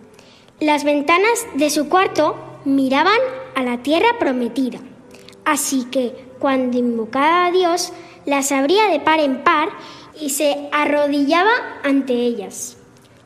Las 0.58 0.82
ventanas 0.82 1.46
de 1.54 1.70
su 1.70 1.88
cuarto 1.88 2.34
miraban 2.64 3.20
a 3.54 3.62
la 3.62 3.84
tierra 3.84 4.18
prometida, 4.18 4.80
así 5.44 5.84
que 5.84 6.16
cuando 6.40 6.78
invocaba 6.78 7.46
a 7.46 7.52
Dios 7.52 7.92
las 8.26 8.50
abría 8.50 8.88
de 8.88 8.98
par 8.98 9.20
en 9.20 9.44
par 9.44 9.68
y 10.20 10.30
se 10.30 10.68
arrodillaba 10.72 11.78
ante 11.84 12.14
ellas. 12.14 12.76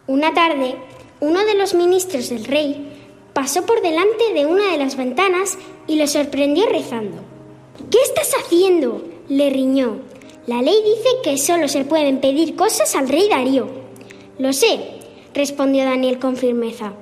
Una 0.06 0.34
tarde, 0.34 0.76
uno 1.22 1.44
de 1.44 1.54
los 1.54 1.72
ministros 1.74 2.30
del 2.30 2.44
rey 2.44 2.84
pasó 3.32 3.64
por 3.64 3.80
delante 3.80 4.34
de 4.34 4.44
una 4.44 4.72
de 4.72 4.78
las 4.78 4.96
ventanas 4.96 5.56
y 5.86 5.94
lo 5.94 6.08
sorprendió 6.08 6.66
rezando. 6.66 7.22
¿Qué 7.92 7.98
estás 8.02 8.32
haciendo? 8.34 9.04
le 9.28 9.48
riñó. 9.48 9.98
La 10.48 10.60
ley 10.60 10.74
dice 10.84 11.08
que 11.22 11.38
solo 11.38 11.68
se 11.68 11.84
pueden 11.84 12.20
pedir 12.20 12.56
cosas 12.56 12.96
al 12.96 13.08
rey 13.08 13.28
Darío. 13.28 13.68
Lo 14.40 14.52
sé, 14.52 14.80
respondió 15.32 15.84
Daniel 15.84 16.18
con 16.18 16.36
firmeza, 16.36 16.92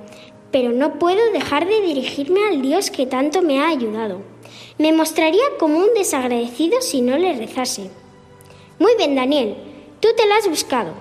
pero 0.51 0.71
no 0.71 0.99
puedo 0.99 1.31
dejar 1.31 1.67
de 1.67 1.81
dirigirme 1.81 2.41
al 2.47 2.61
Dios 2.61 2.91
que 2.91 3.07
tanto 3.07 3.41
me 3.41 3.59
ha 3.59 3.69
ayudado. 3.69 4.21
Me 4.77 4.93
mostraría 4.93 5.45
como 5.57 5.79
un 5.79 5.95
desagradecido 5.95 6.79
si 6.81 7.01
no 7.01 7.17
le 7.17 7.33
rezase. 7.33 7.89
Muy 8.77 8.95
bien, 8.97 9.15
Daniel, 9.15 9.55
tú 9.99 10.09
te 10.15 10.27
la 10.27 10.37
has 10.37 10.47
buscado. 10.47 10.93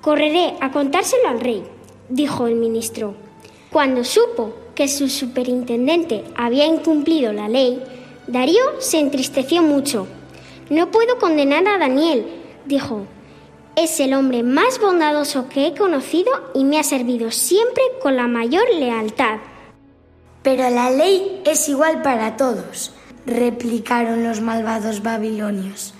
Correré 0.00 0.54
a 0.60 0.72
contárselo 0.72 1.28
al 1.28 1.40
rey, 1.40 1.62
dijo 2.08 2.46
el 2.46 2.54
ministro. 2.56 3.14
Cuando 3.70 4.04
supo 4.04 4.54
que 4.74 4.88
su 4.88 5.08
superintendente 5.08 6.24
había 6.36 6.66
incumplido 6.66 7.32
la 7.32 7.48
ley, 7.48 7.82
Darío 8.26 8.62
se 8.80 8.98
entristeció 9.00 9.62
mucho. 9.62 10.06
No 10.70 10.90
puedo 10.90 11.18
condenar 11.18 11.66
a 11.66 11.78
Daniel, 11.78 12.26
dijo. 12.64 13.06
Es 13.76 13.98
el 13.98 14.14
hombre 14.14 14.44
más 14.44 14.80
bondadoso 14.80 15.48
que 15.48 15.66
he 15.66 15.74
conocido 15.74 16.30
y 16.54 16.64
me 16.64 16.78
ha 16.78 16.84
servido 16.84 17.32
siempre 17.32 17.82
con 18.00 18.16
la 18.16 18.28
mayor 18.28 18.64
lealtad. 18.72 19.40
Pero 20.44 20.70
la 20.70 20.90
ley 20.90 21.42
es 21.44 21.68
igual 21.68 22.02
para 22.02 22.36
todos, 22.36 22.92
replicaron 23.26 24.22
los 24.22 24.40
malvados 24.40 25.02
babilonios. 25.02 25.94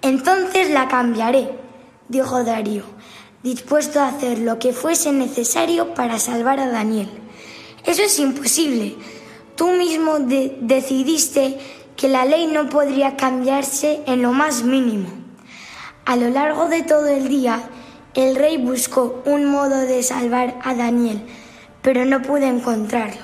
Entonces 0.00 0.70
la 0.70 0.88
cambiaré, 0.88 1.50
dijo 2.08 2.44
Darío, 2.44 2.84
dispuesto 3.42 4.00
a 4.00 4.08
hacer 4.08 4.38
lo 4.38 4.58
que 4.58 4.72
fuese 4.72 5.12
necesario 5.12 5.94
para 5.94 6.18
salvar 6.18 6.60
a 6.60 6.68
Daniel. 6.68 7.08
Eso 7.84 8.02
es 8.02 8.18
imposible. 8.18 8.96
Tú 9.56 9.72
mismo 9.72 10.18
de- 10.20 10.56
decidiste 10.60 11.58
que 11.96 12.08
la 12.08 12.24
ley 12.24 12.46
no 12.46 12.68
podría 12.68 13.16
cambiarse 13.16 14.02
en 14.06 14.22
lo 14.22 14.32
más 14.32 14.62
mínimo. 14.62 15.08
A 16.04 16.16
lo 16.16 16.30
largo 16.30 16.68
de 16.68 16.82
todo 16.82 17.06
el 17.08 17.28
día, 17.28 17.62
el 18.14 18.36
rey 18.36 18.56
buscó 18.56 19.22
un 19.24 19.46
modo 19.46 19.78
de 19.80 20.02
salvar 20.02 20.58
a 20.62 20.74
Daniel, 20.74 21.22
pero 21.82 22.04
no 22.04 22.22
pudo 22.22 22.44
encontrarlo. 22.44 23.20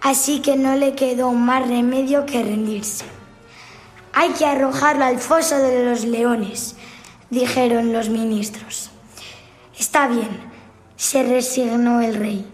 Así 0.00 0.40
que 0.40 0.56
no 0.56 0.76
le 0.76 0.94
quedó 0.94 1.32
más 1.32 1.66
remedio 1.68 2.24
que 2.24 2.42
rendirse. 2.42 3.04
Hay 4.12 4.30
que 4.30 4.46
arrojarlo 4.46 5.04
al 5.04 5.18
foso 5.18 5.58
de 5.58 5.84
los 5.84 6.04
leones, 6.04 6.76
dijeron 7.30 7.92
los 7.92 8.08
ministros. 8.08 8.90
Está 9.78 10.08
bien, 10.08 10.28
se 10.96 11.22
resignó 11.22 12.00
el 12.00 12.16
rey. 12.16 12.44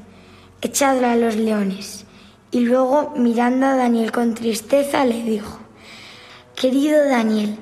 Echadlo 0.61 1.07
a 1.07 1.16
los 1.16 1.37
leones. 1.37 2.05
Y 2.51 2.61
luego, 2.61 3.14
mirando 3.16 3.66
a 3.66 3.77
Daniel 3.77 4.12
con 4.12 4.35
tristeza, 4.35 5.05
le 5.07 5.22
dijo, 5.22 5.59
Querido 6.55 7.09
Daniel, 7.09 7.57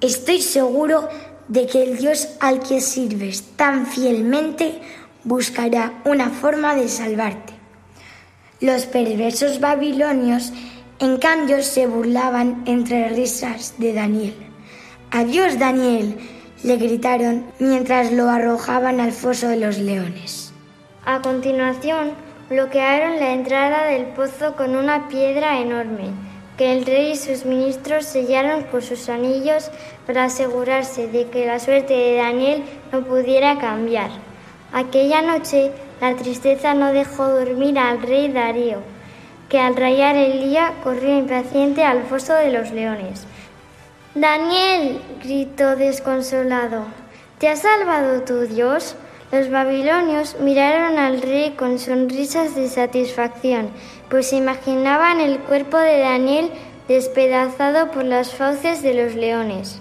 estoy 0.00 0.42
seguro 0.42 1.08
de 1.48 1.66
que 1.66 1.84
el 1.84 1.98
Dios 1.98 2.28
al 2.40 2.60
que 2.60 2.80
sirves 2.80 3.42
tan 3.56 3.86
fielmente 3.86 4.80
buscará 5.22 6.00
una 6.04 6.30
forma 6.30 6.74
de 6.74 6.88
salvarte. 6.88 7.52
Los 8.60 8.86
perversos 8.86 9.60
babilonios, 9.60 10.52
en 10.98 11.18
cambio, 11.18 11.62
se 11.62 11.86
burlaban 11.86 12.64
entre 12.66 13.10
risas 13.10 13.74
de 13.78 13.92
Daniel. 13.92 14.34
Adiós, 15.10 15.58
Daniel, 15.58 16.18
le 16.64 16.76
gritaron 16.78 17.44
mientras 17.58 18.10
lo 18.10 18.28
arrojaban 18.30 18.98
al 18.98 19.12
foso 19.12 19.48
de 19.48 19.58
los 19.58 19.78
leones. 19.78 20.52
A 21.04 21.20
continuación, 21.20 22.12
bloquearon 22.48 23.20
la 23.20 23.34
entrada 23.34 23.84
del 23.84 24.06
pozo 24.06 24.56
con 24.56 24.74
una 24.74 25.08
piedra 25.08 25.60
enorme, 25.60 26.10
que 26.56 26.72
el 26.72 26.86
rey 26.86 27.12
y 27.12 27.16
sus 27.16 27.44
ministros 27.44 28.06
sellaron 28.06 28.62
con 28.64 28.80
sus 28.80 29.10
anillos 29.10 29.70
para 30.06 30.24
asegurarse 30.24 31.08
de 31.08 31.26
que 31.26 31.46
la 31.46 31.58
suerte 31.58 31.92
de 31.92 32.16
Daniel 32.16 32.62
no 32.92 33.02
pudiera 33.02 33.58
cambiar. 33.58 34.10
Aquella 34.72 35.20
noche, 35.20 35.70
la 36.00 36.16
tristeza 36.16 36.72
no 36.72 36.92
dejó 36.92 37.28
dormir 37.28 37.78
al 37.78 38.00
rey 38.00 38.28
Darío, 38.28 38.78
que 39.50 39.58
al 39.58 39.76
rayar 39.76 40.16
el 40.16 40.40
día 40.40 40.72
corrió 40.82 41.18
impaciente 41.18 41.84
al 41.84 42.04
foso 42.04 42.34
de 42.34 42.50
los 42.50 42.70
leones. 42.70 43.26
Daniel, 44.14 45.00
gritó 45.24 45.74
desconsolado, 45.74 46.84
¿te 47.38 47.48
ha 47.48 47.56
salvado 47.56 48.22
tu 48.22 48.42
Dios? 48.42 48.94
Los 49.32 49.50
babilonios 49.50 50.36
miraron 50.38 50.98
al 50.98 51.20
rey 51.20 51.54
con 51.58 51.80
sonrisas 51.80 52.54
de 52.54 52.68
satisfacción, 52.68 53.70
pues 54.08 54.32
imaginaban 54.32 55.20
el 55.20 55.40
cuerpo 55.40 55.78
de 55.78 55.98
Daniel 55.98 56.50
despedazado 56.86 57.90
por 57.90 58.04
las 58.04 58.32
fauces 58.32 58.82
de 58.82 58.94
los 58.94 59.16
leones. 59.16 59.80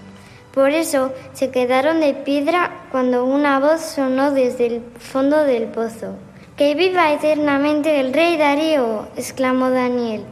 Por 0.51 0.71
eso 0.71 1.13
se 1.33 1.51
quedaron 1.51 1.99
de 1.99 2.15
piedra 2.15 2.87
cuando 2.91 3.25
una 3.25 3.59
voz 3.59 3.81
sonó 3.81 4.31
desde 4.31 4.65
el 4.65 4.81
fondo 4.97 5.43
del 5.43 5.65
pozo. 5.65 6.15
¡Que 6.57 6.73
viva 6.73 7.13
eternamente 7.13 7.99
el 7.99 8.11
rey 8.11 8.37
Darío! 8.37 9.09
exclamó 9.15 9.69
Daniel. 9.69 10.23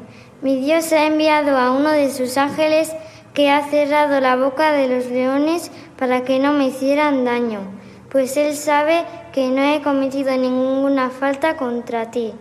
Mi 0.42 0.60
Dios 0.60 0.92
ha 0.92 1.06
enviado 1.06 1.56
a 1.56 1.70
uno 1.70 1.92
de 1.92 2.10
sus 2.10 2.36
ángeles 2.38 2.92
que 3.34 3.50
ha 3.50 3.70
cerrado 3.70 4.20
la 4.20 4.36
boca 4.36 4.72
de 4.74 4.88
los 4.88 5.08
leones 5.08 5.72
para 5.98 6.24
que 6.24 6.40
no 6.40 6.54
me 6.54 6.68
hicieran 6.68 7.26
daño, 7.26 7.60
pues 8.10 8.36
él 8.38 8.56
sabe 8.56 9.06
que 9.34 9.48
no 9.50 9.62
he 9.64 9.82
cometido 9.82 10.36
ninguna 10.36 11.10
falta 11.10 11.56
contra 11.56 12.12
ti. 12.12 12.34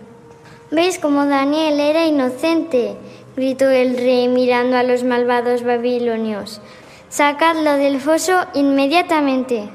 ¿Veis 0.71 0.99
cómo 0.99 1.27
Daniel 1.27 1.79
era 1.81 2.07
inocente? 2.07 2.97
gritó 3.37 3.71
el 3.71 3.97
rey 3.97 4.29
mirando 4.29 4.77
a 4.77 4.83
los 4.83 5.05
malvados 5.05 5.63
babilonios. 5.63 6.61
Sacadlo 7.09 7.75
del 7.75 8.01
foso 8.01 8.45
inmediatamente. 8.55 9.69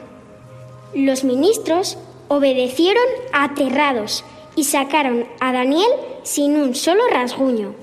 Los 0.93 1.23
ministros 1.23 1.97
obedecieron 2.27 3.03
aterrados 3.33 4.23
y 4.55 4.65
sacaron 4.65 5.25
a 5.39 5.51
Daniel 5.51 5.89
sin 6.23 6.57
un 6.57 6.75
solo 6.75 7.03
rasguño. 7.11 7.75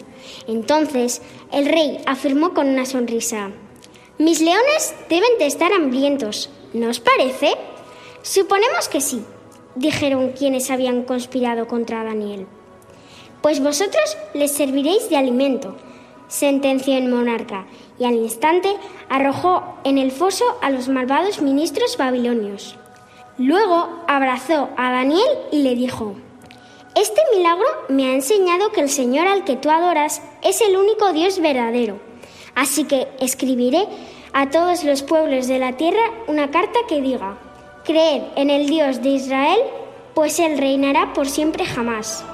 Entonces 0.46 1.22
el 1.52 1.66
rey 1.66 2.00
afirmó 2.06 2.54
con 2.54 2.68
una 2.68 2.86
sonrisa, 2.86 3.50
Mis 4.18 4.40
leones 4.40 4.94
deben 5.08 5.38
de 5.38 5.46
estar 5.46 5.72
hambrientos, 5.72 6.50
¿no 6.72 6.88
os 6.90 7.00
parece? 7.00 7.54
Suponemos 8.22 8.88
que 8.88 9.00
sí, 9.00 9.24
dijeron 9.74 10.32
quienes 10.32 10.70
habían 10.70 11.02
conspirado 11.02 11.66
contra 11.66 12.04
Daniel. 12.04 12.46
Pues 13.40 13.60
vosotros 13.60 14.16
les 14.34 14.52
serviréis 14.52 15.10
de 15.10 15.16
alimento, 15.16 15.76
sentenció 16.28 16.96
el 16.96 17.08
monarca, 17.08 17.66
y 17.98 18.04
al 18.04 18.14
instante 18.14 18.76
arrojó 19.08 19.64
en 19.84 19.98
el 19.98 20.12
foso 20.12 20.44
a 20.62 20.70
los 20.70 20.88
malvados 20.88 21.42
ministros 21.42 21.96
babilonios. 21.96 22.76
Luego 23.38 23.88
abrazó 24.06 24.68
a 24.76 24.92
Daniel 24.92 25.28
y 25.50 25.62
le 25.62 25.74
dijo, 25.74 26.14
Este 26.94 27.22
milagro 27.34 27.66
me 27.88 28.04
ha 28.04 28.14
enseñado 28.14 28.70
que 28.70 28.82
el 28.82 28.90
Señor 28.90 29.26
al 29.26 29.44
que 29.44 29.56
tú 29.56 29.70
adoras 29.70 30.20
es 30.42 30.60
el 30.60 30.76
único 30.76 31.12
Dios 31.14 31.40
verdadero. 31.40 31.98
Así 32.54 32.84
que 32.84 33.08
escribiré 33.18 33.86
a 34.34 34.50
todos 34.50 34.84
los 34.84 35.02
pueblos 35.02 35.46
de 35.48 35.58
la 35.58 35.78
tierra 35.78 36.02
una 36.26 36.50
carta 36.50 36.78
que 36.88 37.00
diga, 37.00 37.38
Creed 37.84 38.22
en 38.36 38.50
el 38.50 38.66
Dios 38.66 39.02
de 39.02 39.08
Israel, 39.08 39.58
pues 40.14 40.38
Él 40.38 40.58
reinará 40.58 41.14
por 41.14 41.28
siempre 41.28 41.64
jamás. 41.64 42.24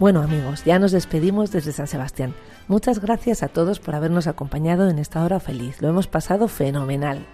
Bueno 0.00 0.22
amigos, 0.22 0.64
ya 0.64 0.80
nos 0.80 0.90
despedimos 0.90 1.52
desde 1.52 1.70
San 1.70 1.86
Sebastián. 1.86 2.34
Muchas 2.66 2.98
gracias 2.98 3.44
a 3.44 3.48
todos 3.48 3.78
por 3.78 3.94
habernos 3.94 4.26
acompañado 4.26 4.90
en 4.90 4.98
esta 4.98 5.22
hora 5.22 5.38
feliz. 5.38 5.80
Lo 5.80 5.88
hemos 5.88 6.08
pasado 6.08 6.48
fenomenal. 6.48 7.24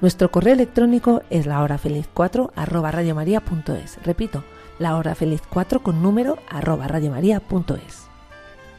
Nuestro 0.00 0.32
correo 0.32 0.54
electrónico 0.54 1.22
es 1.30 1.46
lahorafeliz4 1.46 2.50
arroba 2.56 2.90
radiomaria.es. 2.90 4.02
Repito, 4.02 4.42
lahorafeliz4 4.80 5.80
con 5.80 6.02
número 6.02 6.38
arroba. 6.50 6.88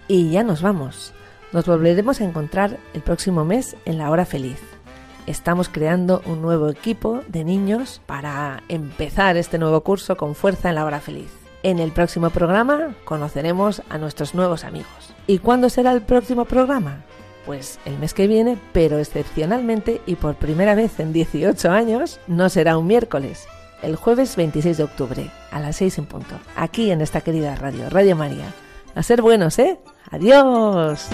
Y 0.10 0.30
ya 0.32 0.44
nos 0.44 0.62
vamos. 0.62 1.14
Nos 1.54 1.66
volveremos 1.66 2.20
a 2.20 2.26
encontrar 2.26 2.78
el 2.94 3.02
próximo 3.02 3.46
mes 3.46 3.78
en 3.86 4.00
la 4.00 4.12
hora 4.12 4.26
feliz. 4.26 4.60
Estamos 5.28 5.70
creando 5.70 6.22
un 6.26 6.42
nuevo 6.42 6.68
equipo 6.68 7.22
de 7.30 7.46
niños 7.46 8.02
para 8.06 8.64
empezar 8.68 9.38
este 9.38 9.58
nuevo 9.58 9.82
curso 9.82 10.18
con 10.18 10.36
fuerza 10.36 10.68
en 10.68 10.76
la 10.76 10.84
hora 10.84 11.00
feliz. 11.00 11.43
En 11.64 11.80
el 11.80 11.94
próximo 11.94 12.30
programa 12.30 12.94
conoceremos 13.06 13.82
a 13.90 13.98
nuestros 13.98 14.36
nuevos 14.36 14.66
amigos. 14.66 15.16
¿Y 15.28 15.40
cuándo 15.40 15.70
será 15.70 15.94
el 15.94 16.02
próximo 16.02 16.44
programa? 16.44 17.06
Pues 17.46 17.80
el 17.86 17.98
mes 17.98 18.14
que 18.14 18.28
viene, 18.28 18.58
pero 18.74 19.00
excepcionalmente 19.00 20.02
y 20.06 20.16
por 20.16 20.36
primera 20.36 20.76
vez 20.76 21.00
en 21.00 21.14
18 21.14 21.72
años, 21.72 22.20
no 22.28 22.50
será 22.50 22.78
un 22.78 22.88
miércoles, 22.88 23.48
el 23.82 23.96
jueves 23.96 24.36
26 24.36 24.78
de 24.78 24.84
octubre, 24.84 25.32
a 25.52 25.60
las 25.62 25.78
6 25.78 26.00
en 26.00 26.06
punto, 26.06 26.36
aquí 26.58 26.92
en 26.92 27.02
esta 27.02 27.22
querida 27.22 27.56
radio, 27.56 27.90
Radio 27.90 28.18
María. 28.18 28.54
A 28.94 29.02
ser 29.02 29.22
buenos, 29.22 29.58
¿eh? 29.58 29.80
Adiós. 30.12 31.08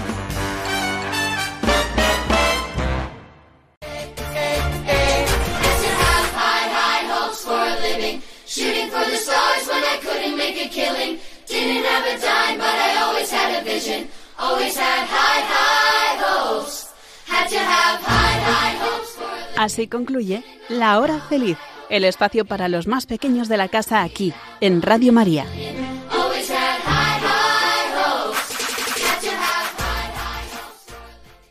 Así 19.56 19.88
concluye 19.88 20.42
La 20.68 20.98
Hora 20.98 21.20
Feliz, 21.28 21.58
el 21.90 22.04
espacio 22.04 22.44
para 22.46 22.68
los 22.68 22.86
más 22.86 23.06
pequeños 23.06 23.48
de 23.48 23.58
la 23.58 23.68
casa 23.68 24.02
aquí, 24.02 24.32
en 24.60 24.80
Radio 24.80 25.12
María. 25.12 25.44